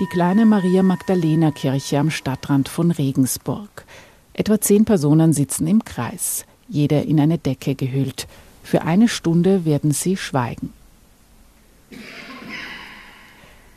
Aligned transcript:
Die 0.00 0.06
kleine 0.06 0.46
Maria 0.46 0.82
Magdalena 0.82 1.50
Kirche 1.50 1.98
am 1.98 2.10
Stadtrand 2.10 2.70
von 2.70 2.90
Regensburg. 2.90 3.84
Etwa 4.32 4.58
zehn 4.58 4.86
Personen 4.86 5.34
sitzen 5.34 5.66
im 5.66 5.84
Kreis, 5.84 6.46
jeder 6.70 7.02
in 7.04 7.20
eine 7.20 7.36
Decke 7.36 7.74
gehüllt. 7.74 8.26
Für 8.62 8.80
eine 8.80 9.08
Stunde 9.08 9.66
werden 9.66 9.90
sie 9.90 10.16
schweigen. 10.16 10.72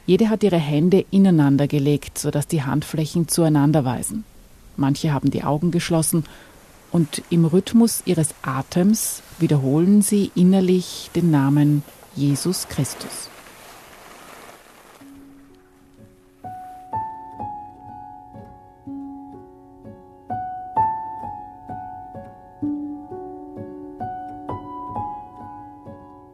Jede 0.05 0.29
hat 0.29 0.43
ihre 0.43 0.57
Hände 0.57 1.03
ineinander 1.11 1.67
gelegt, 1.67 2.17
sodass 2.17 2.47
die 2.47 2.63
Handflächen 2.63 3.27
zueinander 3.27 3.83
weisen. 3.83 4.23
Manche 4.77 5.11
haben 5.11 5.29
die 5.29 5.43
Augen 5.43 5.71
geschlossen 5.71 6.23
und 6.93 7.21
im 7.31 7.43
Rhythmus 7.43 8.01
ihres 8.05 8.29
Atems 8.43 9.23
wiederholen 9.39 10.01
sie 10.01 10.31
innerlich 10.35 11.11
den 11.13 11.31
Namen 11.31 11.83
Jesus 12.15 12.69
Christus. 12.69 13.32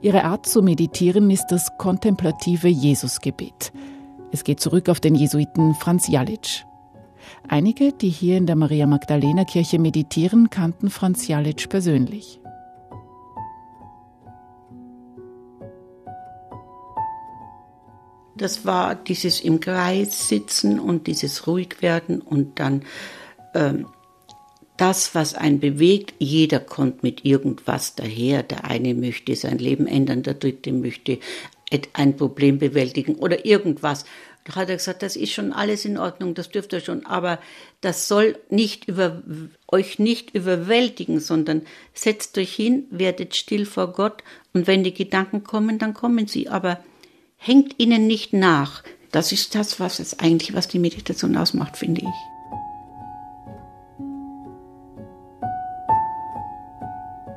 Ihre 0.02 0.23
Art 0.23 0.45
zu 0.45 0.62
meditieren 0.62 1.30
ist 1.30 1.48
das 1.49 1.77
kontemplative 1.77 2.70
Jesusgebet. 2.70 3.73
Es 4.31 4.45
geht 4.45 4.62
zurück 4.62 4.88
auf 4.88 5.02
den 5.02 5.13
Jesuiten 5.13 5.76
Franz 5.76 6.07
Jalitsch. 6.07 6.63
Einige, 7.49 7.91
die 7.91 8.09
hier 8.09 8.38
in 8.38 8.45
der 8.45 8.55
Maria 8.55 8.88
Magdalena 8.88 9.43
Kirche 9.43 9.77
meditieren, 9.77 10.49
kannten 10.49 10.90
Franz 10.90 11.27
Jalitsch 11.27 11.67
persönlich. 11.67 12.40
Das 18.35 18.66
war 18.66 18.95
dieses 18.95 19.41
im 19.41 19.59
Kreis 19.59 20.29
sitzen 20.29 20.79
und 20.79 21.07
dieses 21.07 21.45
ruhig 21.45 21.82
werden 21.82 22.21
und 22.21 22.57
dann 22.57 22.84
ähm, 23.54 23.88
das, 24.80 25.13
was 25.13 25.35
einen 25.35 25.60
bewegt. 25.60 26.13
Jeder 26.20 26.60
kommt 26.60 27.04
mit 27.04 27.26
irgendwas 27.26 27.96
daher. 27.96 28.44
Der 28.44 28.66
eine 28.66 28.94
möchte 28.94 29.35
sein 29.35 29.58
Leben 29.58 29.88
ändern, 29.88 30.24
der 30.24 30.35
dritte 30.35 30.72
möchte 30.72 31.20
ein 31.94 32.16
Problem 32.16 32.60
bewältigen 32.60 33.16
oder 33.16 33.46
irgendwas. 33.46 34.05
Da 34.46 34.55
hat 34.55 34.70
er 34.70 34.77
gesagt, 34.77 35.04
das 35.04 35.16
ist 35.16 35.34
schon 35.34 35.54
alles 35.54 35.85
in 35.85 35.98
Ordnung, 35.98 36.34
das 36.34 36.50
dürft 36.50 36.74
ihr 36.74 36.80
schon, 36.80 37.05
aber 37.05 37.40
das 37.82 38.07
soll 38.07 38.38
nicht 38.50 38.85
über, 38.85 39.22
euch 39.68 40.00
nicht 40.00 40.34
überwältigen, 40.34 41.20
sondern 41.20 41.62
setzt 41.94 42.38
euch 42.38 42.55
hin, 42.55 42.85
werdet 42.90 43.35
still 43.35 43.66
vor 43.66 43.91
Gott 43.91 44.24
und 44.54 44.66
wenn 44.66 44.84
die 44.84 44.94
Gedanken 44.94 45.44
kommen, 45.44 45.77
dann 45.77 45.94
kommen 45.94 46.26
sie, 46.26 46.50
aber 46.50 46.84
hängt 47.38 47.76
ihnen 47.77 48.07
nicht 48.07 48.34
nach. 48.34 48.84
Das 49.12 49.32
ist 49.32 49.54
das, 49.54 49.80
was 49.80 50.00
es 50.00 50.20
eigentlich, 50.20 50.54
was 50.55 50.68
die 50.68 50.80
Meditation 50.80 51.38
ausmacht, 51.38 51.77
finde 51.77 52.02
ich. 52.02 52.29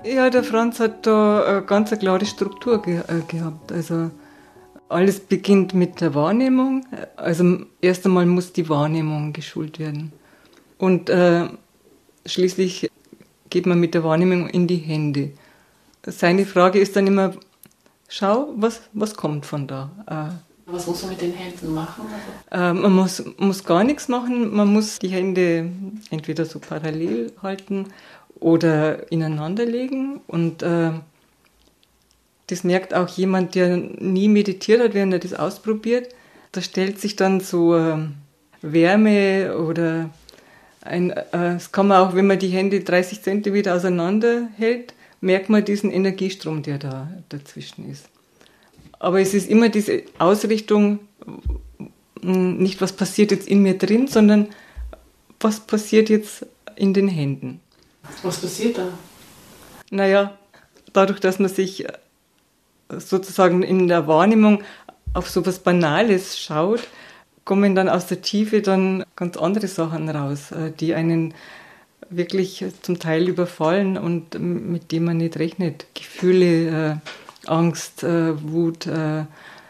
Ja, 0.04 0.30
der 0.30 0.42
Franz 0.42 0.80
hat 0.80 1.06
da 1.06 1.44
eine 1.44 1.62
ganz 1.62 1.90
klare 1.90 2.26
Struktur 2.26 2.82
ge 2.82 2.98
äh, 3.06 3.20
gehabt. 3.28 3.70
Also 3.70 4.10
alles 4.88 5.20
beginnt 5.20 5.74
mit 5.74 6.00
der 6.00 6.14
Wahrnehmung. 6.14 6.84
Also 7.16 7.60
erst 7.80 8.04
einmal 8.04 8.26
muss 8.26 8.52
die 8.52 8.68
Wahrnehmung 8.68 9.32
geschult 9.32 9.78
werden. 9.78 10.12
Und 10.78 11.08
äh, 11.08 11.48
schließlich 12.26 12.90
geht 13.50 13.66
man 13.66 13.78
mit 13.78 13.94
der 13.94 14.02
Wahrnehmung 14.02 14.48
in 14.48 14.66
die 14.66 14.76
Hände. 14.76 15.30
Seine 16.04 16.46
Frage 16.46 16.80
ist 16.80 16.96
dann 16.96 17.06
immer, 17.06 17.34
schau, 18.08 18.52
was, 18.56 18.82
was 18.92 19.14
kommt 19.14 19.46
von 19.46 19.68
da. 19.68 19.90
Äh, 20.06 20.52
was 20.66 20.86
muss 20.86 21.02
man 21.02 21.10
mit 21.10 21.20
den 21.20 21.32
Händen 21.32 21.74
machen? 21.74 22.04
Äh, 22.50 22.72
man 22.72 22.92
muss, 22.92 23.22
muss 23.36 23.64
gar 23.64 23.84
nichts 23.84 24.08
machen, 24.08 24.54
man 24.54 24.72
muss 24.72 24.98
die 24.98 25.08
Hände 25.08 25.70
entweder 26.10 26.44
so 26.44 26.58
parallel 26.58 27.32
halten 27.42 27.86
oder 28.42 29.10
ineinander 29.10 29.64
legen 29.64 30.20
und 30.26 30.62
äh, 30.62 30.90
das 32.48 32.64
merkt 32.64 32.92
auch 32.92 33.08
jemand, 33.08 33.54
der 33.54 33.76
nie 33.76 34.28
meditiert 34.28 34.82
hat, 34.82 34.94
während 34.94 35.12
er 35.12 35.20
das 35.20 35.32
ausprobiert. 35.32 36.14
Da 36.50 36.60
stellt 36.60 37.00
sich 37.00 37.16
dann 37.16 37.40
so 37.40 37.74
äh, 37.76 37.96
Wärme 38.60 39.56
oder 39.56 40.10
ein, 40.82 41.10
äh, 41.10 41.22
das 41.30 41.72
kann 41.72 41.88
man 41.88 42.02
auch, 42.02 42.14
wenn 42.14 42.26
man 42.26 42.38
die 42.38 42.48
Hände 42.48 42.80
30 42.80 43.22
Zentimeter 43.22 43.74
auseinander 43.74 44.48
hält, 44.56 44.92
merkt 45.20 45.48
man 45.48 45.64
diesen 45.64 45.90
Energiestrom, 45.90 46.62
der 46.62 46.78
da 46.78 47.10
dazwischen 47.28 47.90
ist. 47.90 48.08
Aber 48.98 49.20
es 49.20 49.34
ist 49.34 49.48
immer 49.48 49.68
diese 49.68 50.02
Ausrichtung, 50.18 50.98
nicht 52.20 52.80
was 52.80 52.92
passiert 52.92 53.30
jetzt 53.30 53.48
in 53.48 53.62
mir 53.62 53.78
drin, 53.78 54.06
sondern 54.08 54.48
was 55.40 55.60
passiert 55.60 56.08
jetzt 56.08 56.46
in 56.76 56.94
den 56.94 57.08
Händen. 57.08 57.60
Was 58.22 58.38
passiert 58.38 58.78
da? 58.78 58.88
Naja, 59.90 60.36
dadurch, 60.92 61.20
dass 61.20 61.38
man 61.38 61.48
sich 61.48 61.86
sozusagen 62.88 63.62
in 63.62 63.88
der 63.88 64.06
Wahrnehmung 64.06 64.62
auf 65.14 65.28
so 65.28 65.40
etwas 65.40 65.58
Banales 65.58 66.38
schaut, 66.38 66.80
kommen 67.44 67.74
dann 67.74 67.88
aus 67.88 68.06
der 68.06 68.22
Tiefe 68.22 68.62
dann 68.62 69.04
ganz 69.16 69.36
andere 69.36 69.66
Sachen 69.66 70.08
raus, 70.08 70.52
äh, 70.52 70.70
die 70.70 70.94
einen 70.94 71.34
wirklich 72.08 72.64
zum 72.82 72.98
Teil 72.98 73.28
überfallen 73.28 73.96
und 73.96 74.38
mit 74.38 74.92
denen 74.92 75.06
man 75.06 75.16
nicht 75.16 75.38
rechnet. 75.38 75.86
Gefühle, 75.94 77.00
äh, 77.46 77.48
Angst, 77.48 78.02
äh, 78.02 78.40
Wut, 78.42 78.86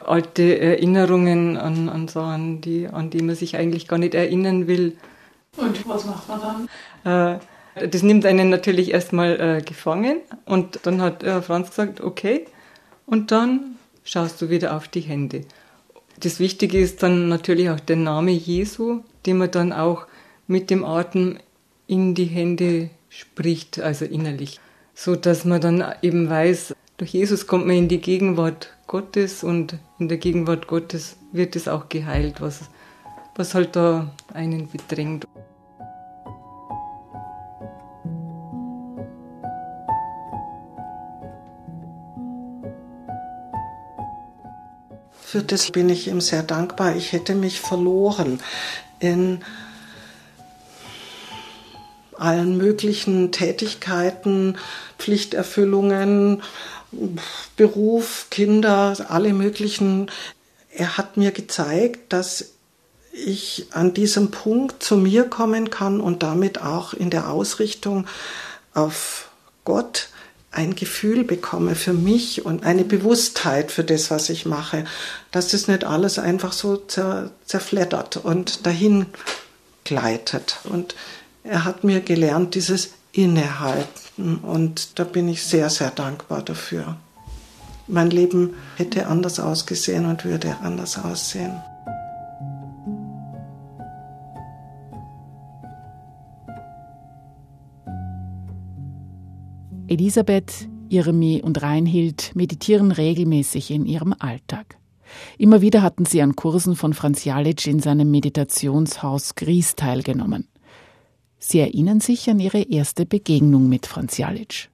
alte 0.05 0.59
Erinnerungen 0.59 1.57
an, 1.57 1.89
an 1.89 2.09
Sachen, 2.09 2.61
die, 2.61 2.89
an 2.89 3.11
die 3.11 3.23
man 3.23 3.37
sich 3.37 3.57
eigentlich 3.57 3.87
gar 3.87 3.99
nicht 3.99 4.15
erinnern 4.15 4.67
will. 4.67 4.97
Und 5.57 5.89
was 5.89 6.05
macht 6.05 6.29
man 6.29 6.69
dann? 7.05 7.41
Das 7.75 8.03
nimmt 8.03 8.27
einen 8.27 8.51
natürlich 8.51 8.93
erstmal 8.93 9.63
gefangen 9.63 10.19
und 10.45 10.81
dann 10.85 11.01
hat 11.01 11.23
Franz 11.45 11.71
gesagt, 11.71 12.01
okay, 12.01 12.47
und 13.07 13.31
dann 13.31 13.77
schaust 14.05 14.41
du 14.43 14.51
wieder 14.51 14.77
auf 14.77 14.89
die 14.89 15.01
Hände. 15.01 15.45
Das 16.21 16.39
Wichtige 16.39 16.79
ist 16.79 17.03
dann 17.03 17.29
natürlich 17.29 17.71
auch 17.71 17.81
der 17.81 17.97
Name 17.97 18.31
Jesu, 18.31 19.01
den 19.27 19.39
man 19.39 19.51
dann 19.51 19.73
auch 19.73 20.07
mit 20.47 20.71
dem 20.71 20.85
Atem 20.85 21.39
in 21.87 22.15
die 22.15 22.27
Hände 22.27 22.91
spricht, 23.09 23.81
also 23.81 24.05
innerlich. 24.05 24.61
So 24.95 25.17
dass 25.17 25.45
man 25.45 25.61
dann 25.61 25.85
eben 26.03 26.29
weiß, 26.29 26.75
durch 26.99 27.13
Jesus 27.13 27.47
kommt 27.47 27.67
man 27.67 27.77
in 27.77 27.89
die 27.89 28.01
Gegenwart 28.01 28.77
Gottes 28.87 29.43
und 29.43 29.79
in 29.99 30.09
der 30.09 30.19
Gegenwart 30.19 30.67
Gottes 30.67 31.17
wird 31.33 31.57
es 31.57 31.67
auch 31.67 31.89
geheilt, 31.89 32.41
was, 32.41 32.61
was 33.35 33.55
halt 33.55 33.75
da 33.75 34.15
einen 34.33 34.69
bedrängt. 34.69 35.27
Für 45.33 45.43
das 45.43 45.71
bin 45.71 45.89
ich 45.89 46.09
ihm 46.09 46.21
sehr 46.21 46.43
dankbar. 46.43 46.95
Ich 46.95 47.13
hätte 47.13 47.35
mich 47.35 47.59
verloren 47.59 48.39
in 49.01 49.43
allen 52.19 52.59
möglichen 52.59 53.33
Tätigkeiten, 53.33 54.59
Pflichterfüllungen, 54.99 56.43
Beruf, 57.57 58.27
Kinder, 58.29 58.95
alle 59.09 59.33
möglichen. 59.33 60.11
Er 60.71 60.99
hat 60.99 61.17
mir 61.17 61.33
gezeigt, 61.33 62.13
dass 62.13 62.51
ich 63.15 63.69
an 63.71 63.95
diesem 63.95 64.31
Punkt 64.33 64.83
zu 64.83 64.99
mir 64.99 65.25
kommen 65.25 65.71
kann 65.71 66.03
und 66.03 66.23
damit 66.23 66.61
auch 66.61 66.93
in 66.93 67.09
der 67.09 67.31
Ausrichtung 67.31 68.07
auf 68.75 69.31
Gott 69.65 70.11
ein 70.53 70.75
Gefühl 70.75 71.25
bekomme 71.25 71.75
für 71.75 71.95
mich 71.95 72.45
und 72.45 72.65
eine 72.65 72.85
Bewusstheit 72.85 73.73
für 73.73 73.85
das, 73.85 74.11
was 74.11 74.29
ich 74.29 74.45
mache, 74.45 74.85
dass 75.31 75.49
das 75.49 75.67
nicht 75.67 75.85
alles 75.85 76.19
einfach 76.19 76.53
so 76.53 76.77
zer, 76.77 77.31
zerfleddert 77.47 78.19
und 78.19 78.67
dahin 78.67 79.07
gleitet. 79.85 80.59
Und 80.65 80.95
er 81.43 81.65
hat 81.65 81.85
mir 81.85 82.01
gelernt, 82.01 82.55
dieses 82.55 82.91
Innehalten 83.13 84.37
und 84.37 84.99
da 84.99 85.05
bin 85.05 85.29
ich 85.29 85.43
sehr, 85.43 85.71
sehr 85.71 85.91
dankbar 85.91 86.43
dafür. 86.43 86.97
Mein 87.89 88.11
Leben 88.11 88.55
hätte 88.77 89.07
anders 89.07 89.41
ausgesehen 89.41 90.07
und 90.07 90.25
würde 90.25 90.57
anders 90.63 90.99
aussehen. 90.99 91.63
Elisabeth, 99.93 100.71
Irmi 100.89 101.43
und 101.45 101.61
Reinhild 101.61 102.35
meditieren 102.35 102.93
regelmäßig 102.93 103.71
in 103.71 103.85
ihrem 103.85 104.15
Alltag. 104.19 104.79
Immer 105.37 105.61
wieder 105.61 105.83
hatten 105.83 106.07
sie 106.07 106.23
an 106.23 106.35
Kursen 106.35 106.77
von 106.77 106.95
Franz 106.95 107.27
Jalitsch 107.27 107.67
in 107.67 107.79
seinem 107.79 108.11
Meditationshaus 108.11 109.35
Gries 109.35 109.77
teilgenommen. 109.77 110.49
Sie 111.39 111.59
erinnern 111.59 112.01
sich 112.01 112.31
an 112.31 112.41
ihre 112.41 112.63
erste 112.63 113.05
Begegnung 113.05 113.69
mit 113.69 113.85
Franz 113.85 114.17
Jalitsch. 114.17 114.71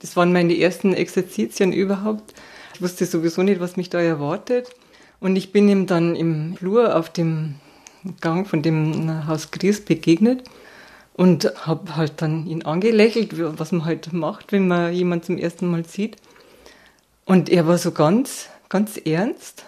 Das 0.00 0.16
waren 0.16 0.32
meine 0.32 0.58
ersten 0.58 0.94
Exerzitien 0.94 1.72
überhaupt. 1.72 2.34
Ich 2.74 2.82
wusste 2.82 3.06
sowieso 3.06 3.44
nicht, 3.44 3.60
was 3.60 3.76
mich 3.76 3.88
da 3.88 4.00
erwartet. 4.00 4.70
Und 5.20 5.36
ich 5.36 5.52
bin 5.52 5.68
ihm 5.68 5.86
dann 5.86 6.16
im 6.16 6.56
Flur 6.56 6.96
auf 6.96 7.08
dem 7.08 7.54
Gang 8.20 8.48
von 8.48 8.62
dem 8.62 9.28
Haus 9.28 9.52
Gries 9.52 9.84
begegnet 9.84 10.42
und 11.14 11.66
habe 11.66 11.96
halt 11.96 12.22
dann 12.22 12.46
ihn 12.46 12.62
angelächelt, 12.62 13.32
was 13.58 13.72
man 13.72 13.84
halt 13.84 14.12
macht, 14.12 14.52
wenn 14.52 14.68
man 14.68 14.92
jemanden 14.92 15.26
zum 15.26 15.38
ersten 15.38 15.70
Mal 15.70 15.84
sieht. 15.84 16.16
Und 17.24 17.48
er 17.48 17.66
war 17.66 17.78
so 17.78 17.92
ganz, 17.92 18.48
ganz 18.68 18.96
ernst, 18.96 19.66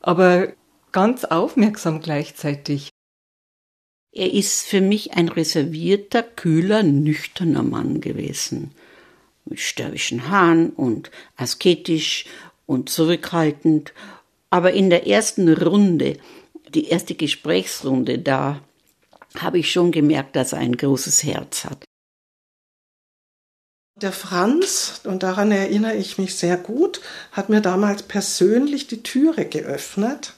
aber 0.00 0.48
ganz 0.92 1.24
aufmerksam 1.24 2.00
gleichzeitig. 2.00 2.88
Er 4.12 4.32
ist 4.32 4.66
für 4.66 4.80
mich 4.80 5.12
ein 5.12 5.28
reservierter, 5.28 6.22
kühler, 6.22 6.82
nüchterner 6.82 7.62
Mann 7.62 8.00
gewesen. 8.00 8.72
Mit 9.44 9.60
sterbischen 9.60 10.28
Haaren 10.28 10.70
und 10.70 11.10
asketisch 11.36 12.24
und 12.66 12.88
zurückhaltend. 12.88 13.92
Aber 14.48 14.72
in 14.72 14.90
der 14.90 15.06
ersten 15.06 15.52
Runde, 15.52 16.16
die 16.74 16.88
erste 16.88 17.14
Gesprächsrunde, 17.14 18.18
da 18.18 18.60
habe 19.38 19.58
ich 19.58 19.72
schon 19.72 19.92
gemerkt, 19.92 20.36
dass 20.36 20.52
er 20.52 20.58
ein 20.58 20.76
großes 20.76 21.22
Herz 21.24 21.64
hat. 21.64 21.84
Der 23.96 24.12
Franz, 24.12 25.02
und 25.04 25.22
daran 25.22 25.52
erinnere 25.52 25.94
ich 25.94 26.16
mich 26.16 26.34
sehr 26.34 26.56
gut, 26.56 27.02
hat 27.32 27.50
mir 27.50 27.60
damals 27.60 28.02
persönlich 28.02 28.86
die 28.86 29.02
Türe 29.02 29.44
geöffnet. 29.44 30.32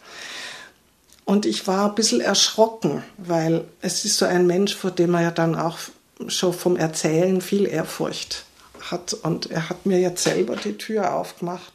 Und 1.25 1.47
ich 1.47 1.69
war 1.69 1.89
ein 1.89 1.95
bisschen 1.95 2.21
erschrocken, 2.21 3.05
weil 3.19 3.65
es 3.81 4.05
ist 4.05 4.19
so 4.19 4.25
ein 4.25 4.49
Mensch, 4.49 4.75
vor 4.75 4.91
dem 4.91 5.11
man 5.11 5.23
ja 5.23 5.31
dann 5.31 5.55
auch 5.55 5.79
schon 6.27 6.53
vom 6.53 6.77
Erzählen 6.77 7.41
viel 7.41 7.67
Ehrfurcht 7.67 8.45
hat. 8.91 9.15
Und 9.15 9.51
er 9.51 9.69
hat 9.69 9.87
mir 9.87 10.01
jetzt 10.01 10.25
selber 10.25 10.57
die 10.57 10.77
Tür 10.77 11.15
aufgemacht 11.15 11.73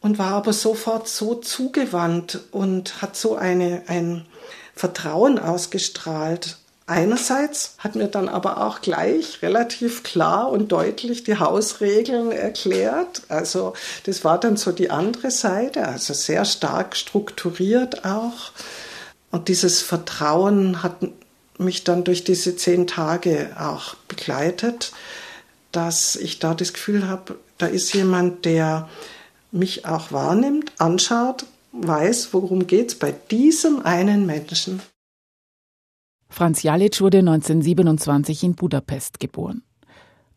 und 0.00 0.18
war 0.18 0.34
aber 0.34 0.52
sofort 0.52 1.08
so 1.08 1.34
zugewandt 1.34 2.40
und 2.52 3.02
hat 3.02 3.16
so 3.16 3.34
eine, 3.34 3.82
ein 3.88 4.26
Vertrauen 4.78 5.38
ausgestrahlt. 5.40 6.56
Einerseits 6.86 7.74
hat 7.78 7.96
mir 7.96 8.06
dann 8.06 8.28
aber 8.28 8.64
auch 8.64 8.80
gleich 8.80 9.42
relativ 9.42 10.04
klar 10.04 10.50
und 10.50 10.72
deutlich 10.72 11.24
die 11.24 11.38
Hausregeln 11.38 12.30
erklärt. 12.32 13.22
Also 13.28 13.74
das 14.04 14.24
war 14.24 14.38
dann 14.38 14.56
so 14.56 14.72
die 14.72 14.90
andere 14.90 15.30
Seite, 15.30 15.86
also 15.86 16.14
sehr 16.14 16.44
stark 16.44 16.96
strukturiert 16.96 18.06
auch. 18.06 18.52
Und 19.30 19.48
dieses 19.48 19.82
Vertrauen 19.82 20.82
hat 20.82 20.96
mich 21.58 21.84
dann 21.84 22.04
durch 22.04 22.22
diese 22.24 22.56
zehn 22.56 22.86
Tage 22.86 23.50
auch 23.58 23.96
begleitet, 24.06 24.92
dass 25.72 26.16
ich 26.16 26.38
da 26.38 26.54
das 26.54 26.72
Gefühl 26.72 27.08
habe, 27.08 27.36
da 27.58 27.66
ist 27.66 27.92
jemand, 27.92 28.44
der 28.44 28.88
mich 29.50 29.86
auch 29.86 30.12
wahrnimmt, 30.12 30.72
anschaut, 30.78 31.44
weiß, 31.86 32.32
worum 32.32 32.66
es 32.70 32.98
bei 32.98 33.12
diesem 33.12 33.80
einen 33.80 34.26
Menschen. 34.26 34.80
Franz 36.28 36.62
Jalic 36.62 37.00
wurde 37.00 37.18
1927 37.18 38.44
in 38.44 38.54
Budapest 38.54 39.20
geboren. 39.20 39.62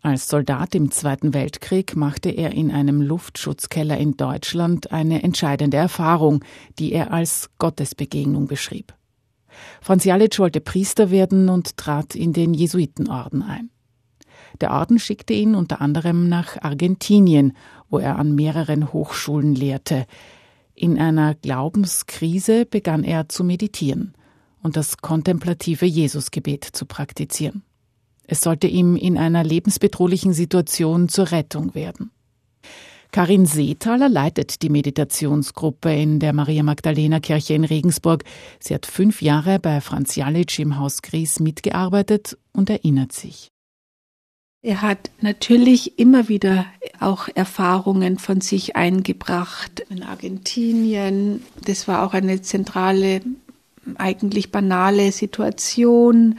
Als 0.03 0.27
Soldat 0.29 0.73
im 0.73 0.89
Zweiten 0.89 1.33
Weltkrieg 1.33 1.95
machte 1.95 2.29
er 2.29 2.53
in 2.53 2.71
einem 2.71 3.01
Luftschutzkeller 3.01 3.97
in 3.97 4.17
Deutschland 4.17 4.91
eine 4.91 5.21
entscheidende 5.21 5.77
Erfahrung, 5.77 6.43
die 6.79 6.91
er 6.91 7.13
als 7.13 7.51
Gottesbegegnung 7.59 8.47
beschrieb. 8.47 8.95
Franz 9.79 10.03
Jalic 10.03 10.39
wollte 10.39 10.59
Priester 10.59 11.11
werden 11.11 11.49
und 11.49 11.77
trat 11.77 12.15
in 12.15 12.33
den 12.33 12.53
Jesuitenorden 12.55 13.43
ein. 13.43 13.69
Der 14.59 14.71
Orden 14.71 14.97
schickte 14.97 15.33
ihn 15.33 15.55
unter 15.55 15.81
anderem 15.81 16.29
nach 16.29 16.61
Argentinien, 16.61 17.55
wo 17.89 17.99
er 17.99 18.17
an 18.17 18.33
mehreren 18.33 18.91
Hochschulen 18.93 19.53
lehrte. 19.53 20.05
In 20.81 20.97
einer 20.97 21.35
Glaubenskrise 21.35 22.65
begann 22.65 23.03
er 23.03 23.29
zu 23.29 23.43
meditieren 23.43 24.15
und 24.63 24.75
das 24.75 24.97
kontemplative 24.97 25.85
Jesusgebet 25.85 26.63
zu 26.63 26.87
praktizieren. 26.87 27.61
Es 28.25 28.41
sollte 28.41 28.65
ihm 28.65 28.95
in 28.95 29.15
einer 29.15 29.43
lebensbedrohlichen 29.43 30.33
Situation 30.33 31.07
zur 31.07 31.29
Rettung 31.29 31.75
werden. 31.75 32.09
Karin 33.11 33.45
Seethaler 33.45 34.09
leitet 34.09 34.63
die 34.63 34.69
Meditationsgruppe 34.69 35.93
in 35.93 36.17
der 36.17 36.33
Maria 36.33 36.63
Magdalena 36.63 37.19
Kirche 37.19 37.53
in 37.53 37.63
Regensburg. 37.63 38.23
Sie 38.59 38.73
hat 38.73 38.87
fünf 38.87 39.21
Jahre 39.21 39.59
bei 39.59 39.81
Franz 39.81 40.15
Jalic 40.15 40.57
im 40.57 40.79
Haus 40.79 41.03
Gries 41.03 41.39
mitgearbeitet 41.39 42.39
und 42.53 42.71
erinnert 42.71 43.11
sich. 43.11 43.50
Er 44.63 44.83
hat 44.83 45.09
natürlich 45.21 45.97
immer 45.97 46.29
wieder 46.29 46.67
auch 46.99 47.27
Erfahrungen 47.33 48.19
von 48.19 48.41
sich 48.41 48.75
eingebracht 48.75 49.83
in 49.89 50.03
Argentinien. 50.03 51.43
Das 51.65 51.87
war 51.87 52.05
auch 52.05 52.13
eine 52.13 52.43
zentrale, 52.43 53.21
eigentlich 53.95 54.51
banale 54.51 55.11
Situation, 55.11 56.37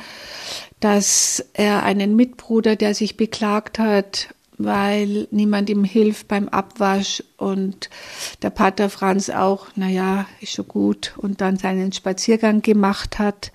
dass 0.79 1.45
er 1.53 1.83
einen 1.83 2.15
Mitbruder, 2.15 2.77
der 2.77 2.95
sich 2.95 3.17
beklagt 3.17 3.81
hat, 3.81 4.33
weil 4.57 5.27
niemand 5.33 5.69
ihm 5.69 5.83
hilft 5.83 6.29
beim 6.29 6.49
Abwasch 6.49 7.25
und 7.39 7.91
der 8.43 8.51
Pater 8.51 8.89
Franz 8.89 9.31
auch, 9.31 9.67
naja, 9.75 10.27
ist 10.41 10.53
schon 10.53 10.69
gut 10.69 11.15
und 11.17 11.41
dann 11.41 11.57
seinen 11.57 11.91
Spaziergang 11.93 12.63
gemacht 12.63 13.19
hat. 13.19 13.51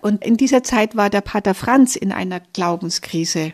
Und 0.00 0.24
in 0.24 0.36
dieser 0.36 0.64
Zeit 0.64 0.96
war 0.96 1.10
der 1.10 1.20
Pater 1.20 1.54
Franz 1.54 1.94
in 1.94 2.10
einer 2.10 2.40
Glaubenskrise. 2.40 3.52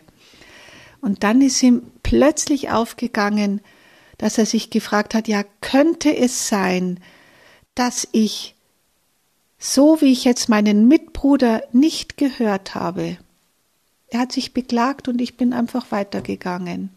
Und 1.01 1.23
dann 1.23 1.41
ist 1.41 1.61
ihm 1.63 1.81
plötzlich 2.03 2.69
aufgegangen, 2.69 3.61
dass 4.17 4.37
er 4.37 4.45
sich 4.45 4.69
gefragt 4.69 5.15
hat, 5.15 5.27
ja, 5.27 5.43
könnte 5.61 6.15
es 6.15 6.47
sein, 6.47 6.99
dass 7.73 8.07
ich, 8.11 8.55
so 9.57 9.99
wie 9.99 10.11
ich 10.11 10.23
jetzt 10.23 10.47
meinen 10.47 10.87
Mitbruder 10.87 11.63
nicht 11.71 12.17
gehört 12.17 12.75
habe, 12.75 13.17
er 14.09 14.19
hat 14.19 14.31
sich 14.31 14.53
beklagt 14.53 15.07
und 15.07 15.21
ich 15.21 15.37
bin 15.37 15.53
einfach 15.53 15.91
weitergegangen. 15.91 16.91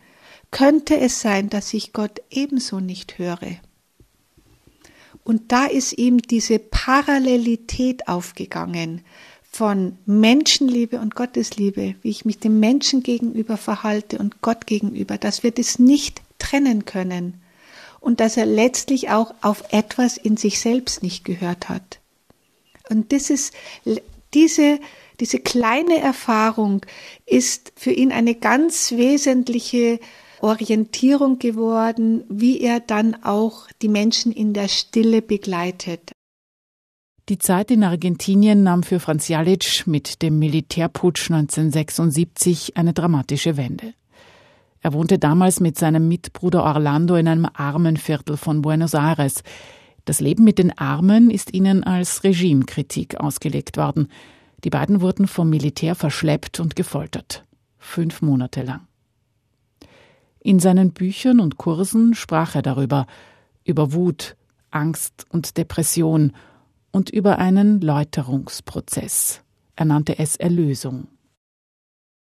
Könnte 0.50 0.98
es 0.98 1.20
sein, 1.20 1.48
dass 1.48 1.72
ich 1.72 1.92
Gott 1.92 2.20
ebenso 2.28 2.80
nicht 2.80 3.18
höre? 3.18 3.56
Und 5.22 5.52
da 5.52 5.64
ist 5.64 5.96
ihm 5.96 6.18
diese 6.18 6.58
Parallelität 6.58 8.08
aufgegangen 8.08 9.02
von 9.54 9.98
Menschenliebe 10.04 10.98
und 10.98 11.14
Gottesliebe, 11.14 11.94
wie 12.02 12.10
ich 12.10 12.24
mich 12.24 12.40
dem 12.40 12.58
Menschen 12.58 13.04
gegenüber 13.04 13.56
verhalte 13.56 14.18
und 14.18 14.42
Gott 14.42 14.66
gegenüber, 14.66 15.16
dass 15.16 15.44
wir 15.44 15.52
das 15.52 15.78
nicht 15.78 16.22
trennen 16.40 16.86
können 16.86 17.40
und 18.00 18.18
dass 18.18 18.36
er 18.36 18.46
letztlich 18.46 19.10
auch 19.10 19.32
auf 19.42 19.62
etwas 19.70 20.16
in 20.16 20.36
sich 20.36 20.58
selbst 20.58 21.04
nicht 21.04 21.24
gehört 21.24 21.68
hat. 21.68 22.00
Und 22.90 23.12
das 23.12 23.30
ist, 23.30 23.54
diese, 24.34 24.80
diese 25.20 25.38
kleine 25.38 26.00
Erfahrung 26.00 26.84
ist 27.24 27.72
für 27.76 27.92
ihn 27.92 28.10
eine 28.10 28.34
ganz 28.34 28.90
wesentliche 28.90 30.00
Orientierung 30.40 31.38
geworden, 31.38 32.24
wie 32.28 32.60
er 32.60 32.80
dann 32.80 33.22
auch 33.22 33.68
die 33.82 33.88
Menschen 33.88 34.32
in 34.32 34.52
der 34.52 34.66
Stille 34.66 35.22
begleitet. 35.22 36.10
Die 37.30 37.38
Zeit 37.38 37.70
in 37.70 37.84
Argentinien 37.84 38.64
nahm 38.64 38.82
für 38.82 39.00
Franz 39.00 39.28
Jalic 39.28 39.86
mit 39.86 40.20
dem 40.20 40.38
Militärputsch 40.38 41.30
1976 41.30 42.76
eine 42.76 42.92
dramatische 42.92 43.56
Wende. 43.56 43.94
Er 44.82 44.92
wohnte 44.92 45.18
damals 45.18 45.58
mit 45.58 45.78
seinem 45.78 46.06
Mitbruder 46.06 46.62
Orlando 46.64 47.16
in 47.16 47.26
einem 47.26 47.48
armen 47.54 47.96
Viertel 47.96 48.36
von 48.36 48.60
Buenos 48.60 48.92
Aires. 48.92 49.42
Das 50.04 50.20
Leben 50.20 50.44
mit 50.44 50.58
den 50.58 50.76
Armen 50.76 51.30
ist 51.30 51.54
ihnen 51.54 51.82
als 51.82 52.24
Regimekritik 52.24 53.18
ausgelegt 53.18 53.78
worden. 53.78 54.08
Die 54.62 54.68
beiden 54.68 55.00
wurden 55.00 55.26
vom 55.26 55.48
Militär 55.48 55.94
verschleppt 55.94 56.60
und 56.60 56.76
gefoltert. 56.76 57.42
Fünf 57.78 58.20
Monate 58.20 58.60
lang. 58.60 58.82
In 60.40 60.60
seinen 60.60 60.92
Büchern 60.92 61.40
und 61.40 61.56
Kursen 61.56 62.12
sprach 62.14 62.54
er 62.54 62.60
darüber, 62.60 63.06
über 63.64 63.94
Wut, 63.94 64.36
Angst 64.70 65.24
und 65.30 65.56
Depression 65.56 66.34
und 66.94 67.10
über 67.10 67.40
einen 67.40 67.80
Läuterungsprozess. 67.80 69.40
Er 69.74 69.84
nannte 69.84 70.16
es 70.20 70.36
Erlösung. 70.36 71.08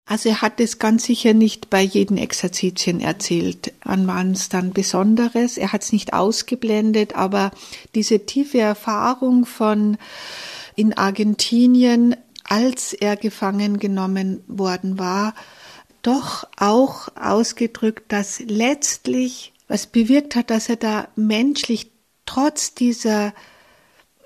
Also 0.07 0.31
er 0.31 0.41
hat 0.41 0.61
es 0.61 0.79
ganz 0.79 1.05
sicher 1.05 1.35
nicht 1.35 1.69
bei 1.69 1.83
jedem 1.83 2.17
Exerzitien 2.17 3.01
erzählt. 3.01 3.75
An 3.81 4.07
waren 4.07 4.33
es 4.33 4.49
dann 4.49 4.73
Besonderes. 4.73 5.59
Er 5.59 5.73
hat 5.73 5.83
es 5.83 5.93
nicht 5.93 6.15
ausgeblendet, 6.15 7.17
aber 7.17 7.51
diese 7.95 8.25
tiefe 8.25 8.59
Erfahrung 8.59 9.45
von 9.45 9.99
in 10.75 10.97
Argentinien, 10.97 12.17
als 12.45 12.95
er 12.95 13.17
gefangen 13.17 13.79
genommen 13.79 14.43
worden 14.47 14.99
war, 14.99 15.35
doch 16.01 16.49
auch 16.57 17.09
ausgedrückt, 17.15 18.11
dass 18.11 18.41
letztlich 18.41 19.53
was 19.69 19.87
bewirkt 19.87 20.35
hat, 20.35 20.49
dass 20.49 20.71
er 20.71 20.77
da 20.77 21.09
menschlich 21.15 21.91
trotz 22.25 22.73
dieser 22.73 23.35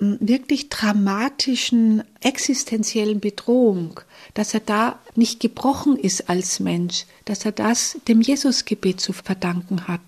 wirklich 0.01 0.69
dramatischen 0.71 2.03
existenziellen 2.21 3.21
Bedrohung, 3.21 4.01
dass 4.35 4.55
er 4.55 4.61
da 4.61 4.99
nicht 5.15 5.41
gebrochen 5.41 5.97
ist 5.97 6.29
als 6.29 6.59
Mensch, 6.59 7.05
dass 7.27 7.45
er 7.45 7.53
das 7.53 7.99
dem 8.09 8.21
Jesusgebet 8.21 9.01
zu 9.01 9.13
verdanken 9.13 9.87
hat. 9.87 10.01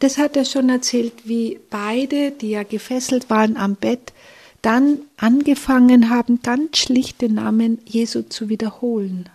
Das 0.00 0.18
hat 0.18 0.36
er 0.36 0.44
schon 0.44 0.68
erzählt, 0.68 1.12
wie 1.24 1.60
beide, 1.70 2.32
die 2.32 2.50
ja 2.50 2.64
gefesselt 2.64 3.30
waren 3.30 3.56
am 3.56 3.76
Bett, 3.76 4.12
dann 4.60 5.00
angefangen 5.16 6.10
haben, 6.10 6.40
ganz 6.42 6.78
schlicht 6.78 7.20
den 7.20 7.34
Namen 7.34 7.78
Jesu 7.84 8.22
zu 8.22 8.48
wiederholen. 8.48 9.28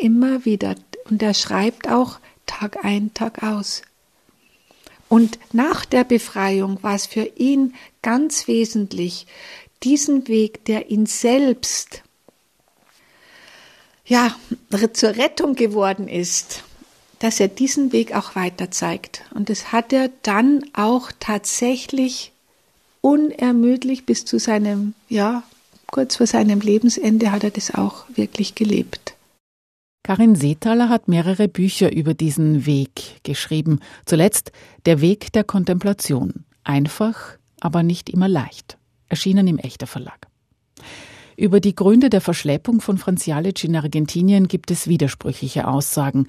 Immer 0.00 0.44
wieder. 0.44 0.74
Und 1.10 1.22
er 1.22 1.34
schreibt 1.34 1.88
auch 1.88 2.18
Tag 2.46 2.84
ein, 2.84 3.12
Tag 3.14 3.42
aus. 3.42 3.82
Und 5.12 5.38
nach 5.52 5.84
der 5.84 6.04
Befreiung 6.04 6.82
war 6.82 6.94
es 6.94 7.04
für 7.04 7.30
ihn 7.36 7.74
ganz 8.00 8.48
wesentlich, 8.48 9.26
diesen 9.82 10.26
Weg, 10.26 10.64
der 10.64 10.90
ihn 10.90 11.04
selbst 11.04 12.02
ja, 14.06 14.34
zur 14.94 15.10
Rettung 15.16 15.54
geworden 15.54 16.08
ist, 16.08 16.64
dass 17.18 17.40
er 17.40 17.48
diesen 17.48 17.92
Weg 17.92 18.14
auch 18.14 18.36
weiter 18.36 18.70
zeigt. 18.70 19.24
Und 19.34 19.50
das 19.50 19.70
hat 19.70 19.92
er 19.92 20.08
dann 20.22 20.64
auch 20.72 21.12
tatsächlich 21.20 22.32
unermüdlich 23.02 24.06
bis 24.06 24.24
zu 24.24 24.38
seinem, 24.38 24.94
ja, 25.10 25.42
kurz 25.88 26.16
vor 26.16 26.26
seinem 26.26 26.62
Lebensende 26.62 27.32
hat 27.32 27.44
er 27.44 27.50
das 27.50 27.74
auch 27.74 28.06
wirklich 28.14 28.54
gelebt. 28.54 29.11
Karin 30.04 30.34
Seethaler 30.34 30.88
hat 30.88 31.06
mehrere 31.06 31.46
Bücher 31.46 31.92
über 31.92 32.12
diesen 32.12 32.66
Weg 32.66 33.20
geschrieben. 33.22 33.78
Zuletzt 34.04 34.50
Der 34.84 35.00
Weg 35.00 35.32
der 35.32 35.44
Kontemplation. 35.44 36.44
Einfach, 36.64 37.38
aber 37.60 37.84
nicht 37.84 38.10
immer 38.10 38.28
leicht. 38.28 38.78
Erschienen 39.08 39.46
im 39.46 39.58
Echter 39.58 39.86
Verlag. 39.86 40.26
Über 41.36 41.60
die 41.60 41.76
Gründe 41.76 42.10
der 42.10 42.20
Verschleppung 42.20 42.80
von 42.80 42.98
Franz 42.98 43.26
Jalic 43.26 43.62
in 43.62 43.76
Argentinien 43.76 44.48
gibt 44.48 44.72
es 44.72 44.88
widersprüchliche 44.88 45.68
Aussagen. 45.68 46.26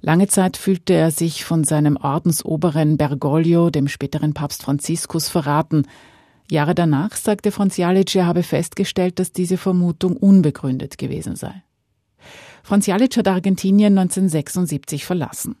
Lange 0.00 0.28
Zeit 0.28 0.56
fühlte 0.56 0.92
er 0.92 1.10
sich 1.10 1.44
von 1.44 1.64
seinem 1.64 1.96
Ordensoberen 1.96 2.96
Bergoglio, 2.96 3.70
dem 3.70 3.88
späteren 3.88 4.34
Papst 4.34 4.62
Franziskus, 4.62 5.28
verraten. 5.28 5.86
Jahre 6.48 6.76
danach 6.76 7.16
sagte 7.16 7.50
Franz 7.50 7.76
Jalic, 7.76 8.14
er 8.14 8.26
habe 8.26 8.44
festgestellt, 8.44 9.18
dass 9.18 9.32
diese 9.32 9.56
Vermutung 9.56 10.16
unbegründet 10.16 10.96
gewesen 10.96 11.34
sei. 11.34 11.62
Franz 12.66 12.86
Jalic 12.86 13.16
hat 13.16 13.28
Argentinien 13.28 13.96
1976 13.96 15.04
verlassen, 15.04 15.54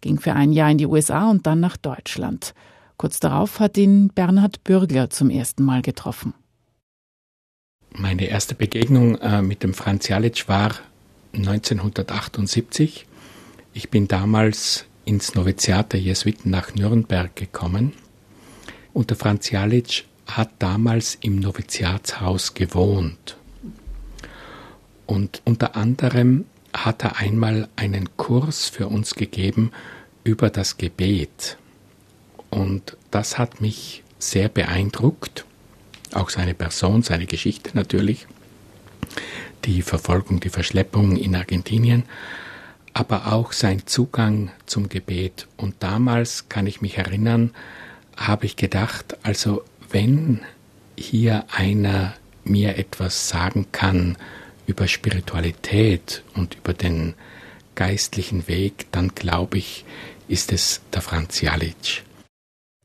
ging 0.00 0.18
für 0.18 0.32
ein 0.32 0.50
Jahr 0.50 0.68
in 0.68 0.78
die 0.78 0.86
USA 0.86 1.30
und 1.30 1.46
dann 1.46 1.60
nach 1.60 1.76
Deutschland. 1.76 2.54
Kurz 2.96 3.20
darauf 3.20 3.60
hat 3.60 3.76
ihn 3.76 4.08
Bernhard 4.08 4.64
Bürgler 4.64 5.10
zum 5.10 5.30
ersten 5.30 5.62
Mal 5.62 5.80
getroffen. 5.80 6.34
Meine 7.92 8.24
erste 8.24 8.56
Begegnung 8.56 9.14
äh, 9.18 9.42
mit 9.42 9.62
dem 9.62 9.74
Franz 9.74 10.08
Jalic 10.08 10.48
war 10.48 10.72
1978. 11.34 13.06
Ich 13.72 13.90
bin 13.90 14.08
damals 14.08 14.86
ins 15.04 15.36
Noviziat 15.36 15.92
der 15.92 16.00
Jesuiten 16.00 16.50
nach 16.50 16.74
Nürnberg 16.74 17.36
gekommen 17.36 17.92
und 18.92 19.10
der 19.10 19.16
Franz 19.16 19.50
Jalic 19.50 20.04
hat 20.26 20.50
damals 20.58 21.16
im 21.20 21.38
Noviziatshaus 21.38 22.54
gewohnt. 22.54 23.36
Und 25.10 25.42
unter 25.44 25.74
anderem 25.74 26.44
hat 26.72 27.02
er 27.02 27.16
einmal 27.16 27.68
einen 27.74 28.16
Kurs 28.16 28.68
für 28.68 28.86
uns 28.86 29.16
gegeben 29.16 29.72
über 30.22 30.50
das 30.50 30.76
Gebet. 30.76 31.58
Und 32.48 32.96
das 33.10 33.36
hat 33.36 33.60
mich 33.60 34.04
sehr 34.20 34.48
beeindruckt 34.48 35.44
auch 36.12 36.30
seine 36.30 36.54
Person, 36.54 37.02
seine 37.02 37.26
Geschichte 37.26 37.70
natürlich, 37.74 38.28
die 39.64 39.82
Verfolgung, 39.82 40.38
die 40.38 40.48
Verschleppung 40.48 41.16
in 41.16 41.34
Argentinien, 41.34 42.04
aber 42.92 43.32
auch 43.32 43.50
sein 43.52 43.86
Zugang 43.86 44.52
zum 44.66 44.88
Gebet. 44.88 45.48
Und 45.56 45.74
damals 45.80 46.48
kann 46.48 46.68
ich 46.68 46.82
mich 46.82 46.98
erinnern, 46.98 47.50
habe 48.16 48.46
ich 48.46 48.54
gedacht, 48.54 49.18
also 49.24 49.64
wenn 49.90 50.42
hier 50.96 51.46
einer 51.50 52.14
mir 52.44 52.78
etwas 52.78 53.28
sagen 53.28 53.66
kann 53.72 54.16
über 54.70 54.88
Spiritualität 54.88 56.22
und 56.34 56.54
über 56.54 56.72
den 56.72 57.14
geistlichen 57.74 58.48
Weg, 58.48 58.86
dann 58.92 59.14
glaube 59.14 59.58
ich, 59.58 59.84
ist 60.28 60.52
es 60.52 60.80
der 60.92 61.02
Franz 61.02 61.40
Jalic. 61.40 62.04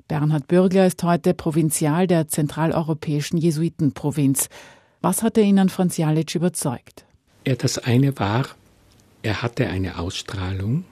Bernhard 0.07 0.47
Bürgler 0.47 0.85
ist 0.85 1.01
heute 1.03 1.33
Provinzial 1.33 2.07
der 2.07 2.27
zentraleuropäischen 2.27 3.37
Jesuitenprovinz. 3.37 4.49
Was 5.01 5.23
hat 5.23 5.37
er 5.37 5.43
ihn 5.43 5.59
an 5.59 5.69
Franz 5.69 5.97
Jalic 5.97 6.35
überzeugt? 6.35 7.05
Ja, 7.47 7.55
das 7.55 7.77
eine 7.77 8.17
war, 8.19 8.45
er 9.21 9.41
hatte 9.41 9.67
eine 9.67 9.99
Ausstrahlung. 9.99 10.85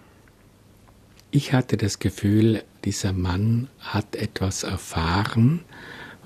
Ich 1.31 1.53
hatte 1.53 1.77
das 1.77 1.99
Gefühl, 1.99 2.63
dieser 2.85 3.13
Mann 3.13 3.67
hat 3.79 4.15
etwas 4.15 4.63
erfahren 4.63 5.61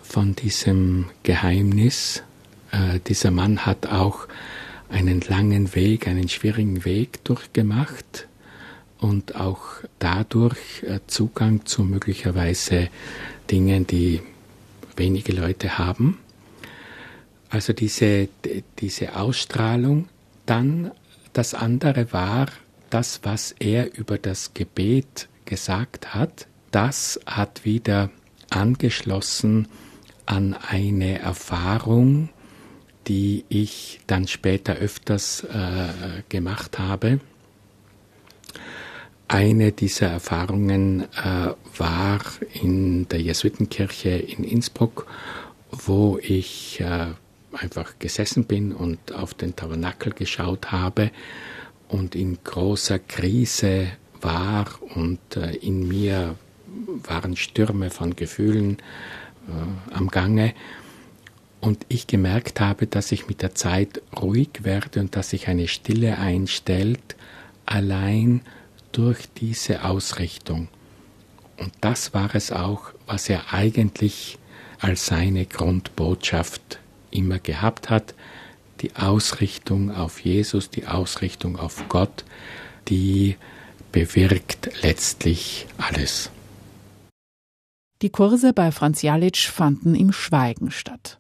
von 0.02 0.36
diesem 0.36 1.10
Geheimnis. 1.24 2.24
Äh, 2.72 3.00
dieser 3.06 3.32
Mann 3.32 3.66
hat 3.66 3.88
auch 3.88 4.28
einen 4.90 5.22
langen 5.22 5.76
Weg, 5.76 6.08
einen 6.08 6.30
schwierigen 6.30 6.86
Weg 6.86 7.24
durchgemacht 7.24 8.28
und 9.00 9.36
auch 9.36 9.62
dadurch 10.00 10.84
äh, 10.84 11.00
Zugang 11.08 11.66
zu 11.66 11.84
möglicherweise 11.84 12.90
Dingen, 13.50 13.86
die 13.86 14.22
wenige 14.96 15.34
Leute 15.34 15.78
haben. 15.78 16.20
Also 17.50 17.74
diese, 17.74 18.28
diese 18.80 19.16
Ausstrahlung. 19.16 20.10
Dann 20.46 20.92
das 21.34 21.54
andere 21.54 22.12
war 22.12 22.48
das, 22.90 23.22
was 23.24 23.54
er 23.60 23.98
über 23.98 24.18
das 24.18 24.54
Gebet 24.54 25.28
gesagt 25.46 26.14
hat. 26.14 26.48
Das 26.72 27.20
hat 27.26 27.64
wieder 27.64 28.10
angeschlossen 28.50 29.68
an 30.26 30.54
eine 30.54 31.20
Erfahrung, 31.20 32.30
die 33.08 33.46
ich 33.50 34.00
dann 34.08 34.28
später 34.28 34.76
öfters 34.76 35.44
äh, 35.44 36.24
gemacht 36.30 36.80
habe. 36.80 37.20
Eine 39.30 39.72
dieser 39.72 40.08
Erfahrungen 40.08 41.02
äh, 41.02 41.54
war 41.78 42.22
in 42.54 43.08
der 43.10 43.22
Jesuitenkirche 43.22 44.10
in 44.10 44.44
Innsbruck, 44.44 45.06
wo 45.72 46.18
ich 46.22 46.80
äh, 46.80 47.08
einfach 47.52 48.00
gesessen 48.00 48.46
bin 48.46 48.72
und 48.72 49.14
auf 49.14 49.34
den 49.34 49.56
Tabernakel 49.56 50.14
geschaut 50.14 50.72
habe 50.72 51.12
und 51.90 52.16
in 52.16 52.38
großer 52.44 53.00
Krise 53.00 53.88
war 54.22 54.68
und 54.96 55.20
äh, 55.36 55.56
in 55.56 55.88
mir 55.88 56.36
waren 57.04 57.36
Stürme 57.36 57.90
von 57.90 58.16
Gefühlen 58.16 58.78
äh, 59.48 59.94
am 59.94 60.08
Gange 60.08 60.54
und 61.62 61.86
ich 61.90 62.08
gemerkt 62.08 62.60
habe, 62.60 62.88
dass 62.88 63.12
ich 63.12 63.28
mit 63.28 63.42
der 63.42 63.56
Zeit 63.56 64.02
ruhig 64.16 64.50
werde 64.64 65.00
und 65.00 65.16
dass 65.16 65.32
sich 65.32 65.48
eine 65.48 65.68
Stille 65.68 66.18
einstellt, 66.18 67.16
allein 67.66 68.42
durch 68.92 69.28
diese 69.38 69.84
Ausrichtung. 69.84 70.68
Und 71.58 71.74
das 71.82 72.14
war 72.14 72.36
es 72.36 72.52
auch, 72.52 72.92
was 73.06 73.30
er 73.30 73.54
eigentlich 73.54 74.38
als 74.80 75.08
seine 75.08 75.46
Grundbotschaft 75.46 76.80
immer 77.10 77.40
gehabt 77.40 77.90
hat, 77.90 78.14
die 78.82 78.96
Ausrichtung 78.96 79.92
auf 79.92 80.20
Jesus, 80.20 80.70
die 80.70 80.86
Ausrichtung 80.86 81.58
auf 81.58 81.84
Gott, 81.90 82.24
die 82.88 83.38
bewirkt 83.92 84.70
letztlich 84.84 85.66
alles. 85.78 86.30
Die 88.04 88.12
Kurse 88.12 88.54
bei 88.54 88.72
Franz 88.72 89.02
Jalic 89.02 89.38
fanden 89.38 89.96
im 89.96 90.14
Schweigen 90.14 90.70
statt. 90.70 91.18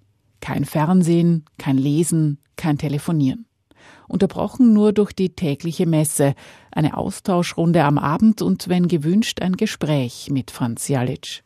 Kein 0.48 0.63
Fernsehen, 0.63 1.44
kein 1.58 1.77
Lesen, 1.77 2.38
kein 2.56 2.77
Telefonieren 2.77 3.48
unterbrochen 4.08 4.72
nur 4.72 4.94
durch 4.94 5.12
die 5.12 5.36
tägliche 5.36 5.86
Messe, 5.86 6.36
eine 6.72 6.96
Austauschrunde 6.96 7.84
am 7.84 7.98
Abend 7.98 8.42
und, 8.42 8.70
wenn 8.70 8.88
gewünscht, 8.88 9.42
ein 9.42 9.58
Gespräch 9.58 10.30
mit 10.32 10.50
Franz 10.50 10.88
Jalic. 10.88 11.44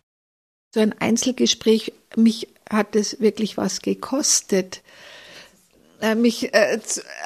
So 0.72 0.82
ein 0.82 0.94
Einzelgespräch, 1.00 1.94
mich 2.16 2.50
hat 2.70 2.96
es 2.96 3.20
wirklich 3.20 3.58
was 3.58 3.82
gekostet 3.82 4.84
äh, 6.02 6.16
mich 6.16 6.54
äh, 6.54 6.80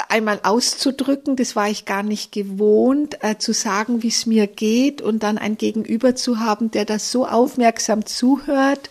einmal 0.10 0.42
auszudrücken, 0.44 1.38
das 1.38 1.56
war 1.56 1.70
ich 1.70 1.86
gar 1.86 2.04
nicht 2.04 2.32
gewohnt, 2.34 3.24
äh, 3.24 3.38
zu 3.38 3.54
sagen, 3.54 4.04
wie 4.04 4.10
es 4.10 4.26
mir 4.26 4.48
geht 4.48 5.02
und 5.02 5.24
dann 5.24 5.38
ein 5.38 5.58
Gegenüber 5.58 6.16
zu 6.16 6.40
haben, 6.40 6.72
der 6.72 6.84
das 6.84 7.12
so 7.12 7.26
aufmerksam 7.26 8.06
zuhört. 8.06 8.90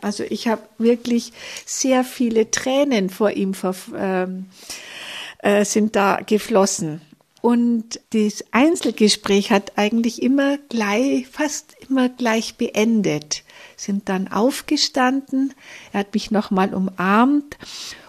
Also 0.00 0.24
ich 0.24 0.48
habe 0.48 0.62
wirklich 0.78 1.32
sehr 1.66 2.04
viele 2.04 2.50
Tränen 2.50 3.10
vor 3.10 3.30
ihm 3.30 3.52
ähm, 3.96 4.46
äh, 5.38 5.64
sind 5.64 5.96
da 5.96 6.20
geflossen. 6.24 7.00
Und 7.40 8.00
das 8.10 8.44
Einzelgespräch 8.50 9.52
hat 9.52 9.72
eigentlich 9.76 10.22
immer 10.22 10.58
gleich, 10.68 11.26
fast 11.28 11.76
immer 11.88 12.08
gleich 12.08 12.56
beendet. 12.56 13.44
Sind 13.76 14.08
dann 14.08 14.26
aufgestanden, 14.28 15.54
er 15.92 16.00
hat 16.00 16.14
mich 16.14 16.32
nochmal 16.32 16.74
umarmt 16.74 17.56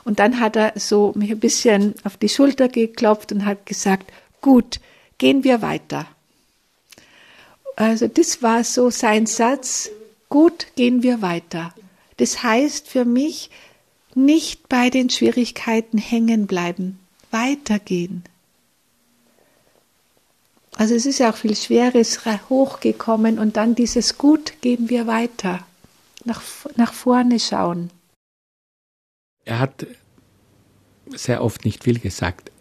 und 0.04 0.18
dann 0.18 0.40
hat 0.40 0.56
er 0.56 0.74
so 0.76 1.14
mich 1.16 1.30
ein 1.30 1.40
bisschen 1.40 1.94
auf 2.04 2.18
die 2.18 2.30
Schulter 2.30 2.68
geklopft 2.70 3.32
und 3.32 3.46
hat 3.46 3.68
gesagt, 3.68 4.12
gut, 4.42 4.80
gehen 5.20 5.44
wir 5.44 5.62
weiter. 5.62 6.08
Also 7.76 8.08
das 8.08 8.42
war 8.42 8.64
so 8.64 8.90
sein 8.90 9.28
Satz, 9.28 9.92
gut 10.30 10.68
gehen 10.76 11.04
wir 11.04 11.22
weiter. 11.22 11.74
Das 12.18 12.44
heißt 12.44 12.88
für 12.88 13.06
mich, 13.06 13.50
nicht 14.16 14.70
bei 14.70 14.90
den 14.90 15.10
Schwierigkeiten 15.10 15.98
hängen 15.98 16.48
bleiben, 16.48 17.00
weitergehen. 17.32 18.24
Also 20.76 20.96
es 20.96 21.06
ist 21.06 21.20
ja 21.20 21.32
auch 21.32 21.36
viel 21.36 21.56
Schweres 21.56 22.22
hochgekommen 22.50 23.38
und 23.38 23.58
dann 23.58 23.76
dieses 23.76 24.18
Gut 24.18 24.62
gehen 24.62 24.90
wir 24.90 25.08
weiter, 25.08 25.66
nach, 26.24 26.42
nach 26.76 26.94
vorne 26.94 27.40
schauen. 27.40 27.92
Er 29.46 29.60
hat 29.60 29.86
sehr 31.08 31.44
oft 31.44 31.66
nicht 31.66 31.84
viel 31.84 32.00
gesagt. 32.00 32.52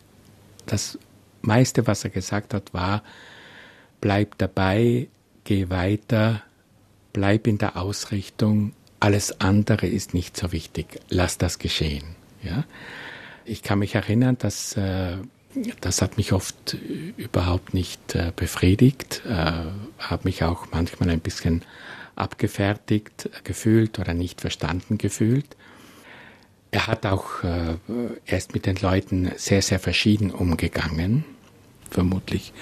Das 0.66 0.98
meiste, 1.42 1.86
was 1.86 2.04
er 2.04 2.10
gesagt 2.10 2.54
hat, 2.54 2.74
war, 2.74 3.02
bleib 4.00 4.36
dabei, 4.38 5.08
geh 5.44 5.70
weiter, 5.70 6.42
bleib 7.18 7.48
in 7.48 7.58
der 7.58 7.76
Ausrichtung, 7.76 8.74
alles 9.00 9.40
andere 9.40 9.88
ist 9.88 10.14
nicht 10.14 10.36
so 10.36 10.52
wichtig, 10.52 11.00
lass 11.08 11.36
das 11.36 11.58
geschehen. 11.58 12.14
Ja? 12.44 12.62
Ich 13.44 13.64
kann 13.64 13.80
mich 13.80 13.96
erinnern, 13.96 14.38
dass 14.38 14.76
äh, 14.76 15.16
das 15.80 16.00
hat 16.00 16.16
mich 16.16 16.32
oft 16.32 16.76
überhaupt 17.16 17.74
nicht 17.74 18.14
äh, 18.14 18.30
befriedigt, 18.36 19.22
äh, 19.26 19.32
habe 19.98 20.20
mich 20.22 20.44
auch 20.44 20.68
manchmal 20.70 21.10
ein 21.10 21.18
bisschen 21.18 21.62
abgefertigt 22.14 23.28
gefühlt 23.42 23.98
oder 23.98 24.14
nicht 24.14 24.40
verstanden 24.40 24.96
gefühlt. 24.96 25.56
Er 26.70 26.86
hat 26.86 27.04
auch, 27.04 27.42
äh, 27.42 27.74
er 28.26 28.42
mit 28.54 28.64
den 28.64 28.76
Leuten 28.76 29.32
sehr, 29.34 29.62
sehr 29.62 29.80
verschieden 29.80 30.30
umgegangen. 30.30 31.24
Vermutlich 31.90 32.52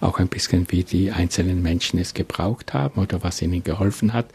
auch 0.00 0.18
ein 0.18 0.28
bisschen 0.28 0.70
wie 0.70 0.84
die 0.84 1.12
einzelnen 1.12 1.62
Menschen 1.62 1.98
es 1.98 2.14
gebraucht 2.14 2.74
haben 2.74 3.00
oder 3.00 3.22
was 3.22 3.42
ihnen 3.42 3.62
geholfen 3.62 4.12
hat. 4.12 4.26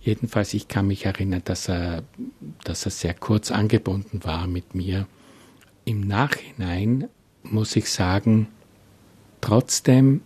Jedenfalls, 0.00 0.54
ich 0.54 0.68
kann 0.68 0.86
mich 0.86 1.04
erinnern, 1.04 1.42
dass 1.44 1.68
er, 1.68 2.02
dass 2.64 2.84
er 2.84 2.90
sehr 2.90 3.14
kurz 3.14 3.50
angebunden 3.50 4.24
war 4.24 4.46
mit 4.46 4.74
mir. 4.74 5.06
Im 5.84 6.00
Nachhinein 6.00 7.08
muss 7.42 7.76
ich 7.76 7.90
sagen, 7.90 8.48
trotzdem 9.40 10.22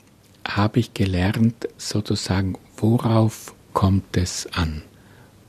habe 0.46 0.78
ich 0.78 0.94
gelernt, 0.94 1.68
sozusagen, 1.76 2.56
worauf 2.76 3.54
kommt 3.72 4.16
es 4.16 4.46
an 4.52 4.82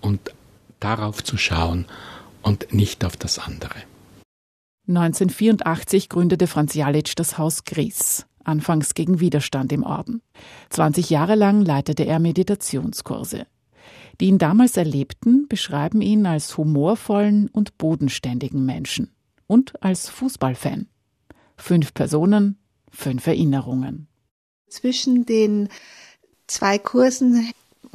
und 0.02 0.34
darauf 0.80 1.24
zu 1.24 1.38
schauen 1.38 1.86
und 2.42 2.74
nicht 2.74 3.06
auf 3.06 3.18
das 3.18 3.40
andere. 3.40 3.76
1984 4.88 6.10
gründete 6.10 6.48
Franz 6.48 6.76
Jalitsch 6.76 7.16
das 7.16 7.38
Haus 7.38 7.64
Gries, 7.64 8.26
anfangs 8.46 8.94
gegen 8.94 9.20
Widerstand 9.20 9.72
im 9.72 9.84
Orden. 9.84 10.22
20 10.70 11.10
Jahre 11.10 11.36
lang 11.36 11.62
leitete 11.62 12.06
er 12.06 12.20
Meditationskurse. 12.20 13.48
Die 14.20 14.28
ihn 14.28 14.38
damals 14.38 14.78
erlebten, 14.78 15.48
beschreiben 15.48 16.02
ihn 16.02 16.26
als 16.26 16.58
humorvollen 16.58 17.50
und 17.50 17.78
bodenständigen 17.78 18.66
Menschen 18.66 19.12
und 19.48 19.82
als 19.84 20.10
Fußballfan. 20.10 20.88
Fünf 21.58 21.94
Personen, 21.94 22.58
fünf 22.92 23.28
Erinnerungen. 23.28 24.08
Zwischen 24.68 25.26
den 25.26 25.70
zwei 26.48 26.78
Kursen 26.78 27.52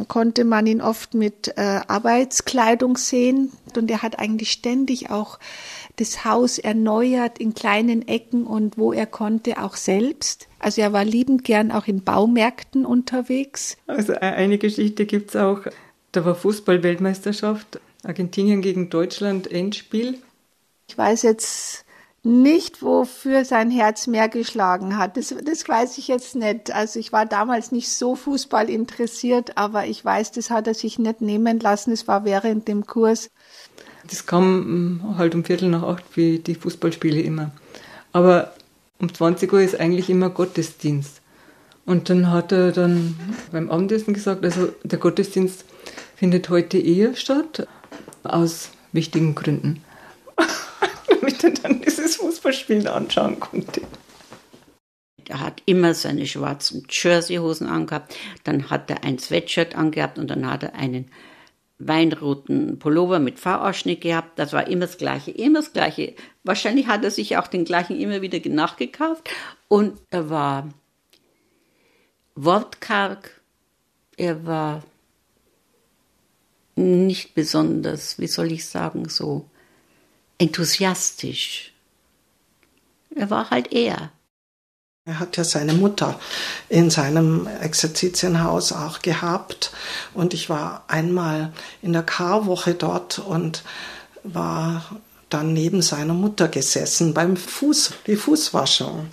konnte 0.09 0.45
man 0.45 0.67
ihn 0.67 0.81
oft 0.81 1.15
mit 1.15 1.49
äh, 1.57 1.81
Arbeitskleidung 1.87 2.97
sehen 2.97 3.53
und 3.77 3.91
er 3.91 4.03
hat 4.03 4.19
eigentlich 4.19 4.51
ständig 4.51 5.11
auch 5.11 5.39
das 5.97 6.25
Haus 6.25 6.59
erneuert 6.59 7.39
in 7.39 7.55
kleinen 7.55 8.07
Ecken 8.07 8.47
und 8.47 8.79
wo 8.79 8.93
er 8.93 9.07
konnte 9.07 9.63
auch 9.63 9.77
selbst. 9.77 10.49
Also 10.59 10.81
er 10.81 10.93
war 10.93 11.05
liebend 11.05 11.45
gern 11.45 11.71
auch 11.71 11.87
in 11.87 12.03
Baumärkten 12.03 12.87
unterwegs. 12.87 13.77
Also 13.87 14.13
e-, 14.13 14.19
eine 14.19 14.59
Geschichte 14.59 15.07
gibt 15.07 15.31
es 15.31 15.37
auch. 15.37 15.63
Da 16.13 16.25
war 16.25 16.35
Fußball-Weltmeisterschaft, 16.35 17.81
Argentinien 18.03 18.63
gegen 18.63 18.91
Deutschland, 18.91 19.51
Endspiel. 19.51 20.19
Ich 20.89 20.99
weiß 20.99 21.23
jetzt 21.23 21.85
nicht, 22.23 22.83
wofür 22.83 23.45
sein 23.45 23.71
Herz 23.71 24.07
mehr 24.07 24.29
geschlagen 24.29 24.99
hat. 24.99 25.17
Das, 25.17 25.35
das 25.43 25.67
weiß 25.67 25.97
ich 25.99 26.09
jetzt 26.09 26.35
nicht. 26.35 26.71
Also 26.71 26.99
ich 26.99 27.13
war 27.13 27.25
damals 27.25 27.73
nicht 27.73 27.89
so 27.89 28.15
Fußball 28.15 28.69
interessiert, 28.69 29.57
aber 29.57 29.87
ich 29.87 30.05
weiß, 30.05 30.33
das 30.33 30.51
hat 30.51 30.67
er 30.67 30.75
sich 30.75 30.99
nicht 30.99 31.23
nehmen 31.23 31.61
lassen. 31.61 31.93
Es 31.93 32.09
war 32.09 32.25
während 32.25 32.69
dem 32.69 32.87
Kurs. 32.87 33.31
Das 34.11 34.27
kam 34.27 34.99
mm, 34.99 35.19
halt 35.19 35.35
um 35.35 35.45
Viertel 35.45 35.69
nach 35.69 35.85
acht, 35.85 36.05
wie 36.15 36.41
die 36.41 36.57
Fußballspiele 36.57 37.21
immer. 37.21 37.53
Aber 38.13 38.55
um 38.99 39.13
20 39.13 39.53
Uhr 39.53 39.61
ist 39.61 39.79
eigentlich 39.79 40.11
immer 40.11 40.31
Gottesdienst. 40.31 41.21
Und 41.87 42.11
dann 42.11 42.31
hat 42.31 42.53
er 42.53 42.73
dann 42.73 43.19
beim 43.51 43.71
Abendessen 43.71 44.13
gesagt, 44.13 44.45
also 44.45 44.73
der 44.83 44.99
Gottesdienst 44.99 45.65
findet 46.17 46.51
heute 46.51 46.79
eher 46.79 47.17
statt, 47.17 47.67
aus 48.23 48.71
wichtigen 48.93 49.35
Gründen. 49.35 49.83
Damit 51.09 51.43
er 51.43 51.51
dann 51.51 51.81
dieses 51.81 52.17
Fußballspielen 52.17 52.87
anschauen 52.87 53.41
konnte. 53.41 53.81
Er 55.29 55.41
hat 55.41 55.63
immer 55.65 55.95
seine 55.95 56.27
schwarzen 56.27 56.87
Jerseyhosen 56.91 57.69
angehabt, 57.69 58.17
dann 58.43 58.69
hat 58.69 58.91
er 58.91 59.05
ein 59.05 59.19
Sweatshirt 59.19 59.77
angehabt 59.77 60.19
und 60.19 60.29
dann 60.29 60.49
hat 60.51 60.65
er 60.65 60.75
einen 60.75 61.11
weinroten 61.81 62.79
Pullover 62.79 63.19
mit 63.19 63.41
V-Ausschnitt 63.41 64.03
gehabt. 64.03 64.39
Das 64.39 64.53
war 64.53 64.69
immer 64.69 64.87
das 64.87 64.99
Gleiche, 64.99 65.31
immer 65.31 65.61
das 65.61 65.73
Gleiche. 65.73 66.15
Wahrscheinlich 66.45 66.87
hat 66.87 67.03
er 67.03 67.11
sich 67.11 67.37
auch 67.37 67.47
den 67.47 67.65
gleichen 67.65 67.99
immer 67.99 68.23
wieder 68.23 68.39
nachgekauft. 68.49 69.29
Und 69.69 69.99
er 70.11 70.31
war 70.31 70.69
wortkarg, 72.35 73.41
er 74.17 74.47
war 74.47 74.83
nicht 76.77 77.35
besonders, 77.35 78.19
wie 78.19 78.27
soll 78.27 78.53
ich 78.53 78.67
sagen, 78.67 79.09
so 79.09 79.49
enthusiastisch. 80.39 81.73
Er 83.15 83.31
war 83.31 83.51
halt 83.51 83.73
er. 83.73 84.13
Er 85.07 85.19
hat 85.19 85.39
ja 85.39 85.45
seine 85.45 85.73
Mutter 85.73 86.21
in 86.69 86.91
seinem 86.91 87.47
Exerzitienhaus 87.47 88.73
auch 88.73 89.01
gehabt. 89.01 89.73
Und 90.13 90.35
ich 90.35 90.51
war 90.51 90.85
einmal 90.89 91.55
in 91.81 91.95
der 91.95 92.03
Karwoche 92.03 92.75
dort 92.75 93.19
und 93.19 93.63
war 94.25 94.85
dann 95.31 95.55
neben 95.55 95.81
seiner 95.81 96.13
Mutter 96.13 96.49
gesessen 96.49 97.15
beim 97.15 97.39
Fuß, 97.39 97.93
die 98.07 98.17
Fußwaschung. 98.17 99.09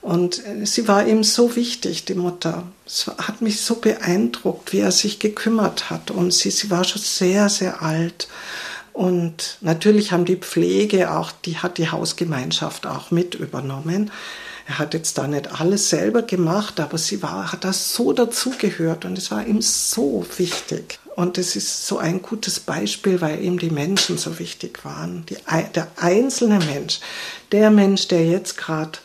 Und 0.00 0.42
sie 0.64 0.88
war 0.88 1.06
ihm 1.06 1.22
so 1.22 1.54
wichtig, 1.54 2.06
die 2.06 2.14
Mutter. 2.14 2.62
Es 2.86 3.06
hat 3.06 3.42
mich 3.42 3.60
so 3.60 3.74
beeindruckt, 3.74 4.72
wie 4.72 4.78
er 4.78 4.92
sich 4.92 5.18
gekümmert 5.18 5.90
hat 5.90 6.10
um 6.10 6.30
sie. 6.30 6.50
Sie 6.50 6.70
war 6.70 6.84
schon 6.84 7.02
sehr, 7.02 7.50
sehr 7.50 7.82
alt. 7.82 8.26
Und 8.94 9.58
natürlich 9.60 10.12
haben 10.12 10.24
die 10.24 10.36
Pflege 10.36 11.12
auch, 11.12 11.30
die 11.30 11.58
hat 11.58 11.76
die 11.76 11.90
Hausgemeinschaft 11.90 12.86
auch 12.86 13.10
mit 13.10 13.34
übernommen. 13.34 14.10
Er 14.70 14.78
hat 14.78 14.94
jetzt 14.94 15.18
da 15.18 15.26
nicht 15.26 15.60
alles 15.60 15.90
selber 15.90 16.22
gemacht, 16.22 16.78
aber 16.78 16.96
sie 16.96 17.24
war, 17.24 17.50
hat 17.50 17.64
da 17.64 17.72
so 17.72 18.12
dazugehört 18.12 19.04
und 19.04 19.18
es 19.18 19.32
war 19.32 19.44
ihm 19.44 19.60
so 19.60 20.24
wichtig. 20.36 21.00
Und 21.16 21.38
es 21.38 21.56
ist 21.56 21.88
so 21.88 21.98
ein 21.98 22.22
gutes 22.22 22.60
Beispiel, 22.60 23.20
weil 23.20 23.42
ihm 23.42 23.58
die 23.58 23.70
Menschen 23.70 24.16
so 24.16 24.38
wichtig 24.38 24.84
waren. 24.84 25.26
Die, 25.26 25.36
der 25.74 25.88
einzelne 25.96 26.60
Mensch, 26.60 27.00
der 27.50 27.72
Mensch, 27.72 28.06
der 28.06 28.24
jetzt 28.24 28.58
gerade 28.58 29.00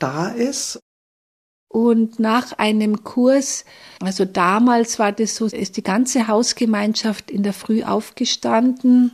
da 0.00 0.30
ist. 0.30 0.80
Und 1.68 2.18
nach 2.18 2.50
einem 2.58 3.04
Kurs, 3.04 3.64
also 4.00 4.24
damals 4.24 4.98
war 4.98 5.12
das 5.12 5.36
so, 5.36 5.46
ist 5.46 5.76
die 5.76 5.84
ganze 5.84 6.26
Hausgemeinschaft 6.26 7.30
in 7.30 7.44
der 7.44 7.52
Früh 7.52 7.84
aufgestanden 7.84 9.12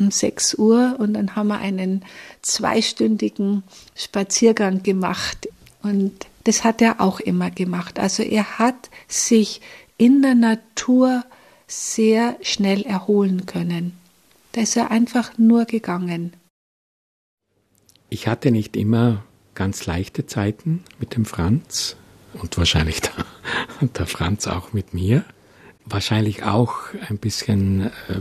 um 0.00 0.10
6 0.10 0.54
Uhr 0.54 0.96
und 0.98 1.14
dann 1.14 1.36
haben 1.36 1.48
wir 1.48 1.58
einen 1.58 2.04
zweistündigen 2.42 3.62
Spaziergang 3.94 4.82
gemacht. 4.82 5.48
Und 5.82 6.26
das 6.44 6.64
hat 6.64 6.82
er 6.82 7.00
auch 7.00 7.20
immer 7.20 7.50
gemacht. 7.50 7.98
Also 7.98 8.22
er 8.22 8.58
hat 8.58 8.90
sich 9.06 9.60
in 9.98 10.22
der 10.22 10.34
Natur 10.34 11.24
sehr 11.66 12.36
schnell 12.42 12.82
erholen 12.82 13.46
können. 13.46 13.92
Da 14.52 14.62
ist 14.62 14.76
er 14.76 14.90
einfach 14.90 15.38
nur 15.38 15.66
gegangen. 15.66 16.32
Ich 18.08 18.26
hatte 18.26 18.50
nicht 18.50 18.76
immer 18.76 19.22
ganz 19.54 19.86
leichte 19.86 20.26
Zeiten 20.26 20.82
mit 20.98 21.14
dem 21.14 21.24
Franz 21.24 21.96
und 22.32 22.56
wahrscheinlich 22.58 23.00
der, 23.80 23.88
der 23.88 24.06
Franz 24.06 24.46
auch 24.46 24.72
mit 24.72 24.94
mir. 24.94 25.24
Wahrscheinlich 25.84 26.44
auch 26.44 26.78
ein 27.08 27.18
bisschen 27.18 27.86
äh, 28.08 28.20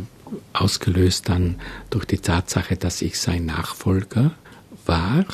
ausgelöst 0.54 1.30
dann 1.30 1.56
durch 1.90 2.06
die 2.06 2.20
Tatsache, 2.20 2.76
dass 2.76 3.02
ich 3.02 3.20
sein 3.20 3.46
Nachfolger 3.46 4.32
war. 4.86 5.26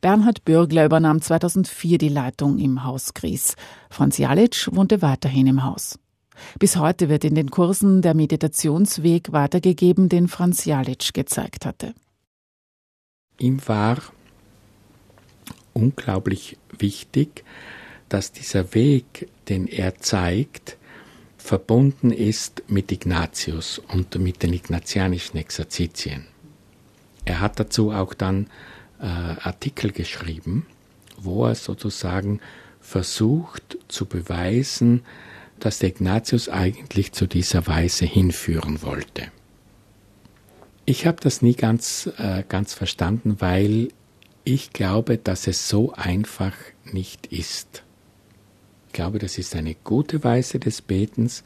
Bernhard 0.00 0.44
Bürgler 0.44 0.84
übernahm 0.84 1.20
2004 1.20 1.98
die 1.98 2.08
Leitung 2.08 2.58
im 2.58 2.84
Haus 2.84 3.14
Gries. 3.14 3.56
Franz 3.90 4.18
Jalitsch 4.18 4.68
wohnte 4.72 5.02
weiterhin 5.02 5.46
im 5.46 5.64
Haus. 5.64 5.98
Bis 6.58 6.76
heute 6.76 7.08
wird 7.08 7.24
in 7.24 7.34
den 7.34 7.50
Kursen 7.50 8.00
der 8.00 8.14
Meditationsweg 8.14 9.32
weitergegeben, 9.32 10.08
den 10.08 10.28
Franz 10.28 10.64
Jalitsch 10.64 11.12
gezeigt 11.12 11.66
hatte. 11.66 11.94
Ihm 13.38 13.60
war 13.66 13.98
unglaublich 15.74 16.56
wichtig, 16.78 17.44
dass 18.08 18.32
dieser 18.32 18.74
Weg, 18.74 19.28
den 19.48 19.66
er 19.66 19.98
zeigt, 19.98 20.77
verbunden 21.48 22.10
ist 22.10 22.62
mit 22.68 22.92
Ignatius 22.92 23.78
und 23.78 24.18
mit 24.18 24.42
den 24.42 24.52
ignatianischen 24.52 25.38
Exerzitien. 25.38 26.26
Er 27.24 27.40
hat 27.40 27.58
dazu 27.58 27.90
auch 27.90 28.12
dann 28.12 28.48
äh, 29.00 29.06
Artikel 29.06 29.92
geschrieben, 29.92 30.66
wo 31.16 31.46
er 31.46 31.54
sozusagen 31.54 32.40
versucht 32.82 33.78
zu 33.88 34.04
beweisen, 34.04 35.04
dass 35.58 35.78
der 35.78 35.88
Ignatius 35.88 36.50
eigentlich 36.50 37.12
zu 37.12 37.26
dieser 37.26 37.66
Weise 37.66 38.04
hinführen 38.04 38.82
wollte. 38.82 39.28
Ich 40.84 41.06
habe 41.06 41.16
das 41.22 41.40
nie 41.40 41.54
ganz, 41.54 42.10
äh, 42.18 42.44
ganz 42.46 42.74
verstanden, 42.74 43.36
weil 43.38 43.88
ich 44.44 44.74
glaube, 44.74 45.16
dass 45.16 45.46
es 45.46 45.66
so 45.66 45.94
einfach 45.94 46.52
nicht 46.84 47.28
ist. 47.28 47.84
Glaube, 48.98 49.20
das 49.20 49.38
ist 49.38 49.54
eine 49.54 49.76
gute 49.76 50.24
Weise 50.24 50.58
des 50.58 50.82
Betens. 50.82 51.44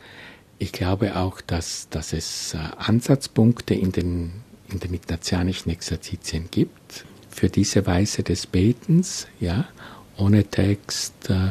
Ich 0.58 0.72
glaube 0.72 1.16
auch, 1.16 1.42
dass, 1.42 1.86
dass 1.90 2.14
es 2.14 2.54
äh, 2.54 2.58
Ansatzpunkte 2.78 3.74
in 3.74 3.92
den, 3.92 4.32
in 4.70 4.80
den 4.80 4.94
ignatianischen 4.94 5.70
Exerzitien 5.70 6.48
gibt 6.50 7.04
für 7.28 7.50
diese 7.50 7.84
Weise 7.84 8.22
des 8.22 8.46
Betens, 8.46 9.26
ja, 9.38 9.68
ohne 10.16 10.44
Text, 10.44 11.28
äh, 11.28 11.50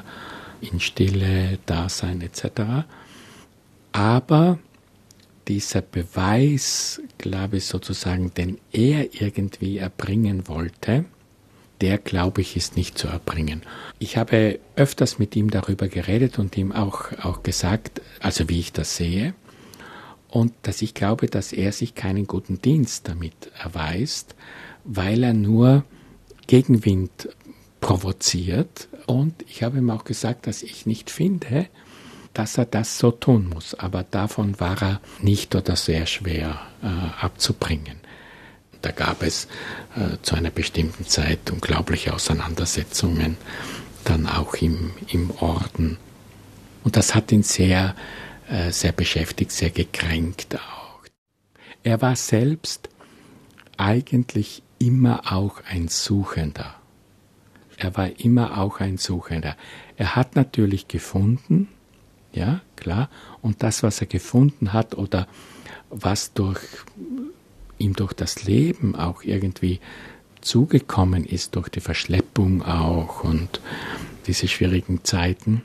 in 0.61 0.79
Stille, 0.79 1.59
Dasein 1.67 2.21
etc. 2.21 2.87
Aber 3.91 4.57
dieser 5.47 5.83
Beweis, 5.83 6.99
glaube 7.19 7.57
ich, 7.57 7.65
sozusagen, 7.65 8.33
den 8.33 8.57
er 8.71 9.21
irgendwie 9.21 9.77
erbringen 9.77 10.47
wollte, 10.47 11.05
der, 11.81 11.97
glaube 11.97 12.41
ich, 12.41 12.55
ist 12.55 12.77
nicht 12.77 12.97
zu 12.97 13.07
erbringen. 13.07 13.63
Ich 13.99 14.17
habe 14.17 14.59
öfters 14.75 15.19
mit 15.19 15.35
ihm 15.35 15.49
darüber 15.49 15.87
geredet 15.87 16.39
und 16.39 16.55
ihm 16.57 16.71
auch, 16.71 17.11
auch 17.21 17.43
gesagt, 17.43 18.01
also 18.19 18.47
wie 18.49 18.59
ich 18.59 18.71
das 18.71 18.95
sehe, 18.95 19.33
und 20.31 20.53
dass 20.61 20.81
ich 20.81 20.93
glaube, 20.93 21.27
dass 21.27 21.51
er 21.51 21.73
sich 21.73 21.93
keinen 21.93 22.25
guten 22.25 22.61
Dienst 22.61 23.09
damit 23.09 23.51
erweist, 23.61 24.33
weil 24.85 25.23
er 25.23 25.33
nur 25.33 25.83
Gegenwind 26.47 27.29
provoziert. 27.81 28.87
Und 29.07 29.43
ich 29.49 29.61
habe 29.61 29.79
ihm 29.79 29.89
auch 29.89 30.05
gesagt, 30.05 30.47
dass 30.47 30.63
ich 30.63 30.85
nicht 30.85 31.09
finde, 31.09 31.67
dass 32.33 32.57
er 32.57 32.65
das 32.65 32.97
so 32.97 33.11
tun 33.11 33.49
muss. 33.49 33.75
Aber 33.75 34.03
davon 34.03 34.57
war 34.59 34.81
er 34.81 35.01
nicht 35.21 35.53
oder 35.53 35.75
sehr 35.75 36.05
schwer 36.05 36.61
äh, 36.81 36.87
abzubringen. 36.87 38.00
Da 38.81 38.91
gab 38.91 39.23
es 39.23 39.47
äh, 39.95 40.17
zu 40.21 40.35
einer 40.35 40.49
bestimmten 40.49 41.05
Zeit 41.05 41.51
unglaubliche 41.51 42.13
Auseinandersetzungen, 42.13 43.37
dann 44.03 44.27
auch 44.27 44.55
im, 44.55 44.91
im 45.07 45.31
Orden. 45.31 45.97
Und 46.83 46.95
das 46.95 47.13
hat 47.13 47.31
ihn 47.31 47.43
sehr, 47.43 47.95
äh, 48.49 48.71
sehr 48.71 48.91
beschäftigt, 48.91 49.51
sehr 49.51 49.69
gekränkt 49.69 50.55
auch. 50.55 50.99
Er 51.83 52.01
war 52.01 52.15
selbst 52.15 52.89
eigentlich 53.77 54.63
immer 54.79 55.31
auch 55.31 55.61
ein 55.69 55.87
Suchender. 55.87 56.75
Er 57.77 57.95
war 57.97 58.19
immer 58.19 58.59
auch 58.59 58.79
ein 58.79 58.97
Suchender. 58.97 59.55
Er 59.97 60.15
hat 60.15 60.35
natürlich 60.35 60.87
gefunden, 60.87 61.67
ja, 62.33 62.61
klar, 62.75 63.09
und 63.41 63.63
das, 63.63 63.83
was 63.83 64.01
er 64.01 64.07
gefunden 64.07 64.73
hat 64.73 64.95
oder 64.95 65.27
was 65.89 66.33
durch 66.33 66.61
ihm 67.81 67.93
durch 67.93 68.13
das 68.13 68.43
Leben 68.43 68.95
auch 68.95 69.23
irgendwie 69.23 69.79
zugekommen 70.41 71.25
ist, 71.25 71.55
durch 71.55 71.69
die 71.69 71.81
Verschleppung 71.81 72.63
auch 72.63 73.23
und 73.23 73.61
diese 74.27 74.47
schwierigen 74.47 75.03
Zeiten, 75.03 75.63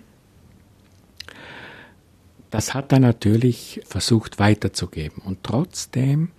das 2.50 2.74
hat 2.74 2.92
er 2.92 3.00
natürlich 3.00 3.80
versucht 3.86 4.38
weiterzugeben. 4.38 5.22
Und 5.22 5.42
trotzdem 5.42 6.30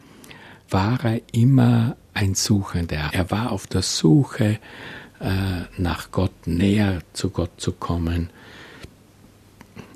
war 0.70 1.04
er 1.04 1.22
immer 1.32 1.96
ein 2.14 2.34
Suchender. 2.34 3.10
Er 3.12 3.30
war 3.30 3.52
auf 3.52 3.68
der 3.68 3.82
Suche 3.82 4.60
äh, 5.20 5.62
nach 5.78 6.12
Gott, 6.12 6.48
näher 6.48 7.02
zu 7.14 7.30
Gott 7.30 7.52
zu 7.58 7.72
kommen, 7.72 8.30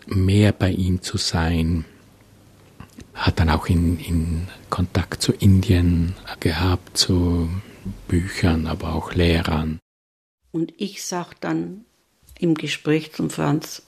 mehr 0.07 0.51
bei 0.51 0.71
ihm 0.71 1.01
zu 1.01 1.17
sein, 1.17 1.85
hat 3.13 3.39
dann 3.39 3.49
auch 3.49 3.67
in, 3.67 3.99
in 3.99 4.47
Kontakt 4.71 5.21
zu 5.21 5.33
Indien 5.33 6.15
gehabt, 6.39 6.97
zu 6.97 7.47
Büchern, 8.07 8.65
aber 8.65 8.95
auch 8.95 9.13
Lehrern. 9.13 9.77
Und 10.51 10.73
ich 10.77 11.03
sag 11.03 11.39
dann 11.39 11.85
im 12.39 12.55
Gespräch 12.55 13.13
zum 13.13 13.29
Franz, 13.29 13.83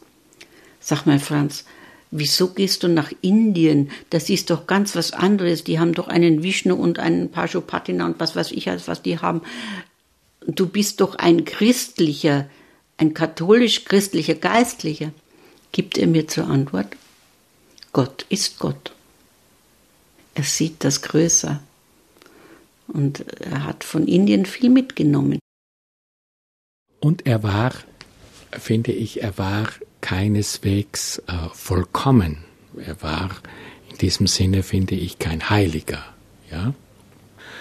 sag 0.79 1.07
mal 1.07 1.19
Franz, 1.19 1.65
wieso 2.11 2.49
gehst 2.49 2.83
du 2.83 2.89
nach 2.89 3.11
Indien? 3.21 3.89
Das 4.11 4.29
ist 4.29 4.51
doch 4.51 4.67
ganz 4.67 4.95
was 4.95 5.11
anderes. 5.11 5.63
Die 5.63 5.79
haben 5.79 5.93
doch 5.93 6.07
einen 6.07 6.43
Vishnu 6.43 6.75
und 6.75 6.99
einen 6.99 7.31
Pashupatina 7.31 8.05
und 8.05 8.19
was 8.19 8.35
weiß 8.35 8.51
ich, 8.51 8.67
was 8.67 9.01
die 9.01 9.17
haben. 9.17 9.41
Du 10.45 10.67
bist 10.67 11.01
doch 11.01 11.15
ein 11.15 11.45
christlicher, 11.45 12.47
ein 12.97 13.13
katholisch-christlicher 13.13 14.35
Geistlicher. 14.35 15.11
Gibt 15.71 15.97
er 15.97 16.07
mir 16.07 16.27
zur 16.27 16.47
Antwort, 16.47 16.95
Gott 17.93 18.25
ist 18.29 18.59
Gott 18.59 18.93
er 20.35 20.43
sieht 20.43 20.83
das 20.83 21.01
größer. 21.01 21.61
Und 22.87 23.25
er 23.41 23.65
hat 23.65 23.83
von 23.83 24.07
Indien 24.07 24.45
viel 24.45 24.69
mitgenommen. 24.69 25.39
Und 26.99 27.25
er 27.25 27.43
war, 27.43 27.71
finde 28.51 28.91
ich, 28.91 29.23
er 29.23 29.37
war 29.37 29.67
keineswegs 30.01 31.19
äh, 31.27 31.49
vollkommen. 31.53 32.43
Er 32.77 33.01
war 33.01 33.31
in 33.89 33.97
diesem 33.97 34.27
Sinne, 34.27 34.63
finde 34.63 34.95
ich, 34.95 35.19
kein 35.19 35.49
Heiliger. 35.49 36.03
Ja? 36.51 36.73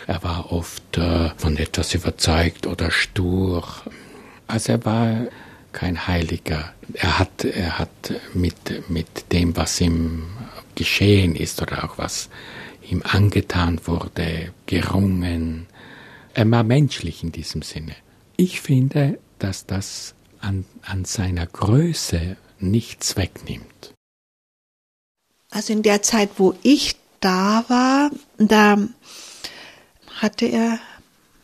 Er 0.06 0.22
war 0.22 0.52
oft 0.52 0.98
äh, 0.98 1.30
von 1.36 1.56
etwas 1.56 1.94
überzeugt 1.94 2.66
oder 2.66 2.90
stur. 2.90 3.64
Also 4.46 4.72
er 4.72 4.84
war 4.84 5.26
kein 5.72 6.06
Heiliger. 6.06 6.72
Er 6.94 7.18
hat, 7.18 7.44
er 7.44 7.78
hat 7.78 8.12
mit, 8.34 8.88
mit 8.90 9.32
dem, 9.32 9.56
was 9.56 9.80
ihm 9.80 10.24
geschehen 10.74 11.36
ist 11.36 11.62
oder 11.62 11.84
auch 11.84 11.98
was 11.98 12.28
ihm 12.88 13.02
angetan 13.04 13.80
wurde, 13.86 14.52
gerungen. 14.66 15.66
Er 16.34 16.50
war 16.50 16.62
menschlich 16.62 17.22
in 17.22 17.32
diesem 17.32 17.62
Sinne. 17.62 17.94
Ich 18.36 18.60
finde, 18.60 19.18
dass 19.38 19.66
das 19.66 20.14
an, 20.40 20.64
an 20.82 21.04
seiner 21.04 21.46
Größe 21.46 22.36
nichts 22.58 23.16
wegnimmt. 23.16 23.94
Also 25.50 25.72
in 25.72 25.82
der 25.82 26.02
Zeit, 26.02 26.30
wo 26.38 26.54
ich 26.62 26.96
da 27.20 27.64
war, 27.68 28.10
da 28.38 28.78
hatte 30.20 30.46
er 30.46 30.78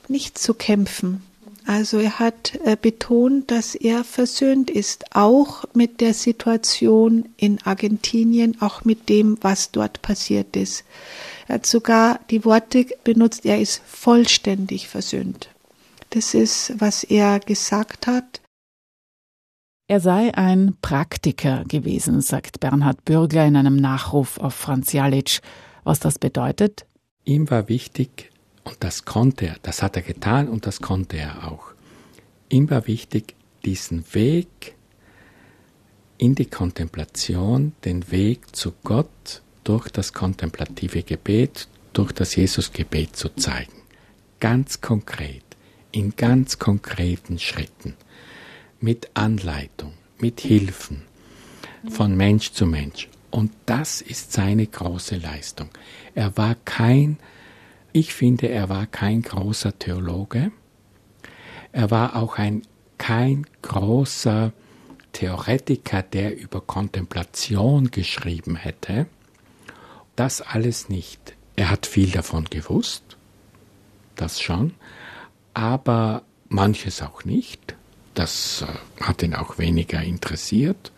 nicht 0.09 0.39
zu 0.39 0.55
kämpfen. 0.55 1.23
Also 1.67 1.99
er 1.99 2.19
hat 2.19 2.59
äh, 2.65 2.79
betont, 2.81 3.51
dass 3.51 3.75
er 3.75 4.03
versöhnt 4.03 4.71
ist, 4.71 5.15
auch 5.15 5.65
mit 5.75 6.01
der 6.01 6.15
Situation 6.15 7.29
in 7.37 7.61
Argentinien, 7.63 8.57
auch 8.63 8.87
mit 8.87 9.11
dem, 9.11 9.37
was 9.43 9.71
dort 9.71 10.01
passiert 10.01 10.57
ist. 10.57 10.85
Er 11.49 11.57
hat 11.57 11.67
sogar 11.67 12.21
die 12.31 12.45
Worte 12.45 12.87
benutzt, 13.05 13.47
er 13.47 13.59
ist 13.59 13.83
vollständig 13.87 14.87
versöhnt. 14.87 15.49
Das 16.11 16.35
ist, 16.35 16.75
was 16.79 17.05
er 17.05 17.41
gesagt 17.41 18.07
hat. 18.07 18.43
Er 19.91 20.01
sei 20.01 20.35
ein 20.35 20.77
Praktiker 20.83 21.65
gewesen, 21.65 22.21
sagt 22.21 22.61
Bernhard 22.61 23.03
Bürgler 23.07 23.47
in 23.47 23.57
einem 23.57 23.77
Nachruf 23.77 24.39
auf 24.39 24.55
Franz 24.55 24.93
Jalitsch. 24.93 25.41
Was 25.85 26.01
das 26.01 26.19
bedeutet? 26.19 26.85
Ihm 27.25 27.51
war 27.51 27.69
wichtig, 27.69 28.31
und 28.65 28.77
das 28.81 29.07
konnte 29.07 29.47
er, 29.47 29.57
das 29.63 29.83
hat 29.83 29.97
er 29.97 30.03
getan 30.03 30.49
und 30.49 30.67
das 30.67 30.83
konnte 30.83 31.17
er 31.17 31.51
auch. 31.51 31.73
Ihm 32.51 32.69
war 32.69 32.87
wichtig, 32.87 33.35
diesen 33.65 34.05
Weg 34.13 34.75
in 36.19 36.35
die 36.35 36.47
Kontemplation, 36.47 37.73
den 37.87 38.11
Weg 38.11 38.55
zu 38.55 38.73
Gott 38.85 39.43
durch 39.69 39.91
das 39.91 40.15
kontemplative 40.15 41.03
Gebet, 41.03 41.69
durch 41.93 42.13
das 42.13 42.35
Jesusgebet 42.37 43.15
zu 43.15 43.29
zeigen. 43.29 43.83
Ganz 44.41 44.81
konkret, 44.81 45.45
in 45.93 46.17
ganz 46.17 46.59
konkreten 46.59 47.39
Schritten, 47.39 47.95
mit 48.81 49.11
Anleitung, 49.13 49.93
mit 50.19 50.41
Hilfen, 50.41 51.03
von 51.91 52.17
Mensch 52.17 52.53
zu 52.53 52.65
Mensch. 52.65 53.11
Und 53.31 53.53
das 53.67 54.01
ist 54.01 54.33
seine 54.33 54.67
große 54.67 55.17
Leistung. 55.17 55.69
Er 56.15 56.35
war 56.39 56.55
kein, 56.65 57.19
ich 57.93 58.15
finde, 58.15 58.49
er 58.49 58.71
war 58.71 58.87
kein 58.87 59.21
großer 59.21 59.79
Theologe. 59.79 60.51
Er 61.73 61.91
war 61.91 62.17
auch 62.17 62.39
ein, 62.39 62.63
kein 62.97 63.47
großer 63.61 64.55
Theoretiker, 65.13 66.03
der 66.03 66.39
über 66.39 66.63
Kontemplation 66.63 67.91
geschrieben 67.91 68.57
hätte 68.57 69.09
das 70.19 70.41
alles 70.41 70.89
nicht. 70.89 71.37
Er 71.57 71.71
hat 71.71 71.87
viel 71.87 72.11
davon 72.11 72.45
gewusst, 72.45 73.17
das 74.17 74.41
schon, 74.41 74.75
aber 75.55 76.23
manches 76.49 77.03
auch 77.03 77.25
nicht, 77.25 77.77
Das 78.19 78.65
äh, 78.67 79.05
hat 79.05 79.23
ihn 79.23 79.33
auch 79.35 79.59
weniger 79.59 80.03
interessiert. 80.03 80.91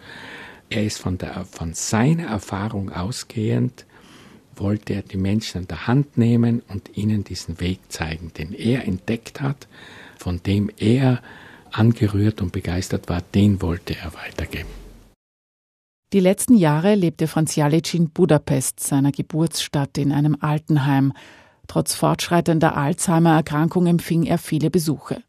Er 0.71 0.85
ist 0.85 1.01
von, 1.01 1.19
der, 1.19 1.45
von 1.45 1.75
seiner 1.75 2.29
Erfahrung 2.29 2.91
ausgehend, 2.91 3.85
wollte 4.57 4.95
er 4.95 5.03
die 5.03 5.19
Menschen 5.19 5.59
an 5.59 5.69
der 5.69 5.87
Hand 5.87 6.17
nehmen 6.17 6.63
und 6.69 6.97
ihnen 6.97 7.23
diesen 7.23 7.61
Weg 7.61 7.81
zeigen, 7.91 8.33
den 8.33 8.55
er 8.55 8.87
entdeckt 8.87 9.43
hat, 9.43 9.69
von 10.17 10.43
dem 10.43 10.71
er 10.79 11.21
angerührt 11.71 12.41
und 12.41 12.53
begeistert 12.53 13.11
war, 13.11 13.21
den 13.35 13.61
wollte 13.61 13.97
er 13.99 14.15
weitergeben. 14.15 14.80
Die 16.13 16.21
letzten 16.21 16.57
Jahre 16.57 16.97
lebte 16.97 17.29
Franz 17.29 17.55
Jalic 17.55 17.95
in 17.95 18.11
Budapest, 18.11 18.81
seiner 18.81 19.13
Geburtsstadt, 19.13 19.97
in 19.97 20.11
einem 20.11 20.37
Altenheim. 20.41 21.13
Trotz 21.69 21.95
fortschreitender 21.95 22.77
Alzheimer-Erkrankung 22.77 23.87
empfing 23.87 24.25
er 24.25 24.39
viele 24.39 24.71
Besuche. 24.71 25.23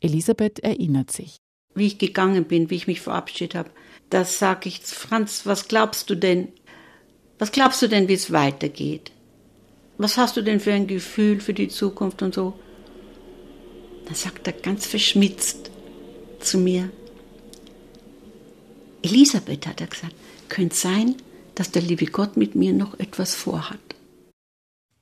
Elisabeth 0.00 0.58
erinnert 0.60 1.10
sich. 1.10 1.36
Wie 1.74 1.86
ich 1.86 1.96
gegangen 1.96 2.44
bin, 2.44 2.68
wie 2.68 2.74
ich 2.74 2.86
mich 2.86 3.00
verabschiedet 3.00 3.54
habe, 3.54 3.70
da 4.10 4.26
sage 4.26 4.68
ich, 4.68 4.82
Franz, 4.82 5.46
was 5.46 5.68
glaubst 5.68 6.10
du 6.10 6.14
denn? 6.14 6.48
Was 7.38 7.50
glaubst 7.50 7.80
du 7.80 7.88
denn, 7.88 8.06
wie 8.06 8.12
es 8.12 8.30
weitergeht? 8.30 9.10
Was 9.96 10.18
hast 10.18 10.36
du 10.36 10.42
denn 10.42 10.60
für 10.60 10.74
ein 10.74 10.86
Gefühl 10.86 11.40
für 11.40 11.54
die 11.54 11.68
Zukunft 11.68 12.20
und 12.20 12.34
so? 12.34 12.52
Da 14.06 14.14
sagt 14.14 14.46
er 14.46 14.52
ganz 14.52 14.84
verschmitzt 14.84 15.70
zu 16.40 16.58
mir, 16.58 16.90
Elisabeth, 19.04 19.66
hat 19.66 19.80
er 19.80 19.86
gesagt, 19.86 20.14
könnte 20.48 20.74
sein, 20.74 21.16
dass 21.54 21.70
der 21.70 21.82
liebe 21.82 22.06
Gott 22.06 22.36
mit 22.36 22.54
mir 22.54 22.72
noch 22.72 22.98
etwas 22.98 23.34
vorhat. 23.34 23.78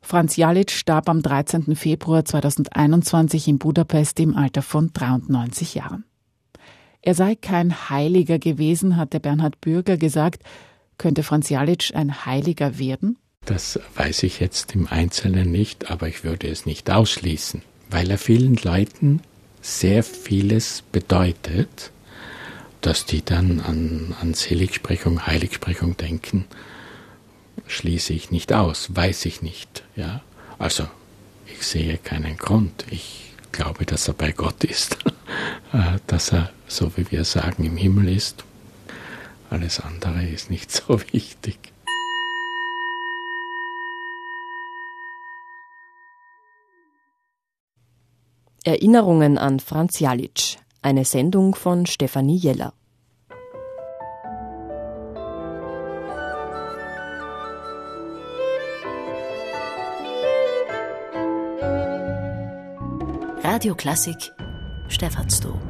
Franz 0.02 0.36
Jalic 0.36 0.72
starb 0.72 1.08
am 1.08 1.22
13. 1.22 1.76
Februar 1.76 2.24
2021 2.24 3.48
in 3.48 3.58
Budapest 3.58 4.18
im 4.18 4.36
Alter 4.36 4.62
von 4.62 4.92
93 4.92 5.74
Jahren. 5.74 6.04
Er 7.00 7.14
sei 7.14 7.36
kein 7.36 7.88
Heiliger 7.88 8.38
gewesen, 8.38 8.96
hatte 8.96 9.20
Bernhard 9.20 9.60
Bürger 9.60 9.96
gesagt. 9.96 10.42
Könnte 10.98 11.22
Franz 11.22 11.48
Jalic 11.48 11.92
ein 11.94 12.26
Heiliger 12.26 12.78
werden? 12.78 13.16
Das 13.44 13.80
weiß 13.96 14.22
ich 14.24 14.40
jetzt 14.40 14.74
im 14.74 14.86
Einzelnen 14.86 15.50
nicht, 15.50 15.90
aber 15.90 16.08
ich 16.08 16.22
würde 16.22 16.48
es 16.48 16.66
nicht 16.66 16.90
ausschließen, 16.90 17.62
weil 17.90 18.10
er 18.10 18.18
vielen 18.18 18.56
Leuten 18.56 19.20
sehr 19.60 20.02
vieles 20.02 20.82
bedeutet 20.92 21.92
dass 22.82 23.06
die 23.06 23.24
dann 23.24 23.60
an, 23.60 24.14
an 24.20 24.34
Seligsprechung, 24.34 25.26
Heiligsprechung 25.26 25.96
denken, 25.96 26.44
schließe 27.66 28.12
ich 28.12 28.30
nicht 28.30 28.52
aus, 28.52 28.94
weiß 28.94 29.24
ich 29.24 29.40
nicht. 29.40 29.84
Ja? 29.96 30.22
Also 30.58 30.86
ich 31.46 31.66
sehe 31.66 31.96
keinen 31.96 32.36
Grund. 32.36 32.84
Ich 32.90 33.32
glaube, 33.52 33.86
dass 33.86 34.08
er 34.08 34.14
bei 34.14 34.32
Gott 34.32 34.64
ist, 34.64 34.98
äh, 35.72 35.98
dass 36.06 36.32
er, 36.32 36.50
so 36.66 36.96
wie 36.96 37.10
wir 37.10 37.24
sagen, 37.24 37.64
im 37.64 37.76
Himmel 37.76 38.08
ist. 38.08 38.44
Alles 39.48 39.80
andere 39.80 40.24
ist 40.26 40.50
nicht 40.50 40.70
so 40.72 41.00
wichtig. 41.12 41.58
Erinnerungen 48.64 49.38
an 49.38 49.58
Franz 49.58 49.98
Jalitsch 49.98 50.56
eine 50.82 51.04
Sendung 51.04 51.54
von 51.54 51.86
Stefanie 51.86 52.36
Jeller. 52.36 52.74
Radio 63.44 63.74
Klassik, 63.74 64.32
Stephansdom. 64.88 65.60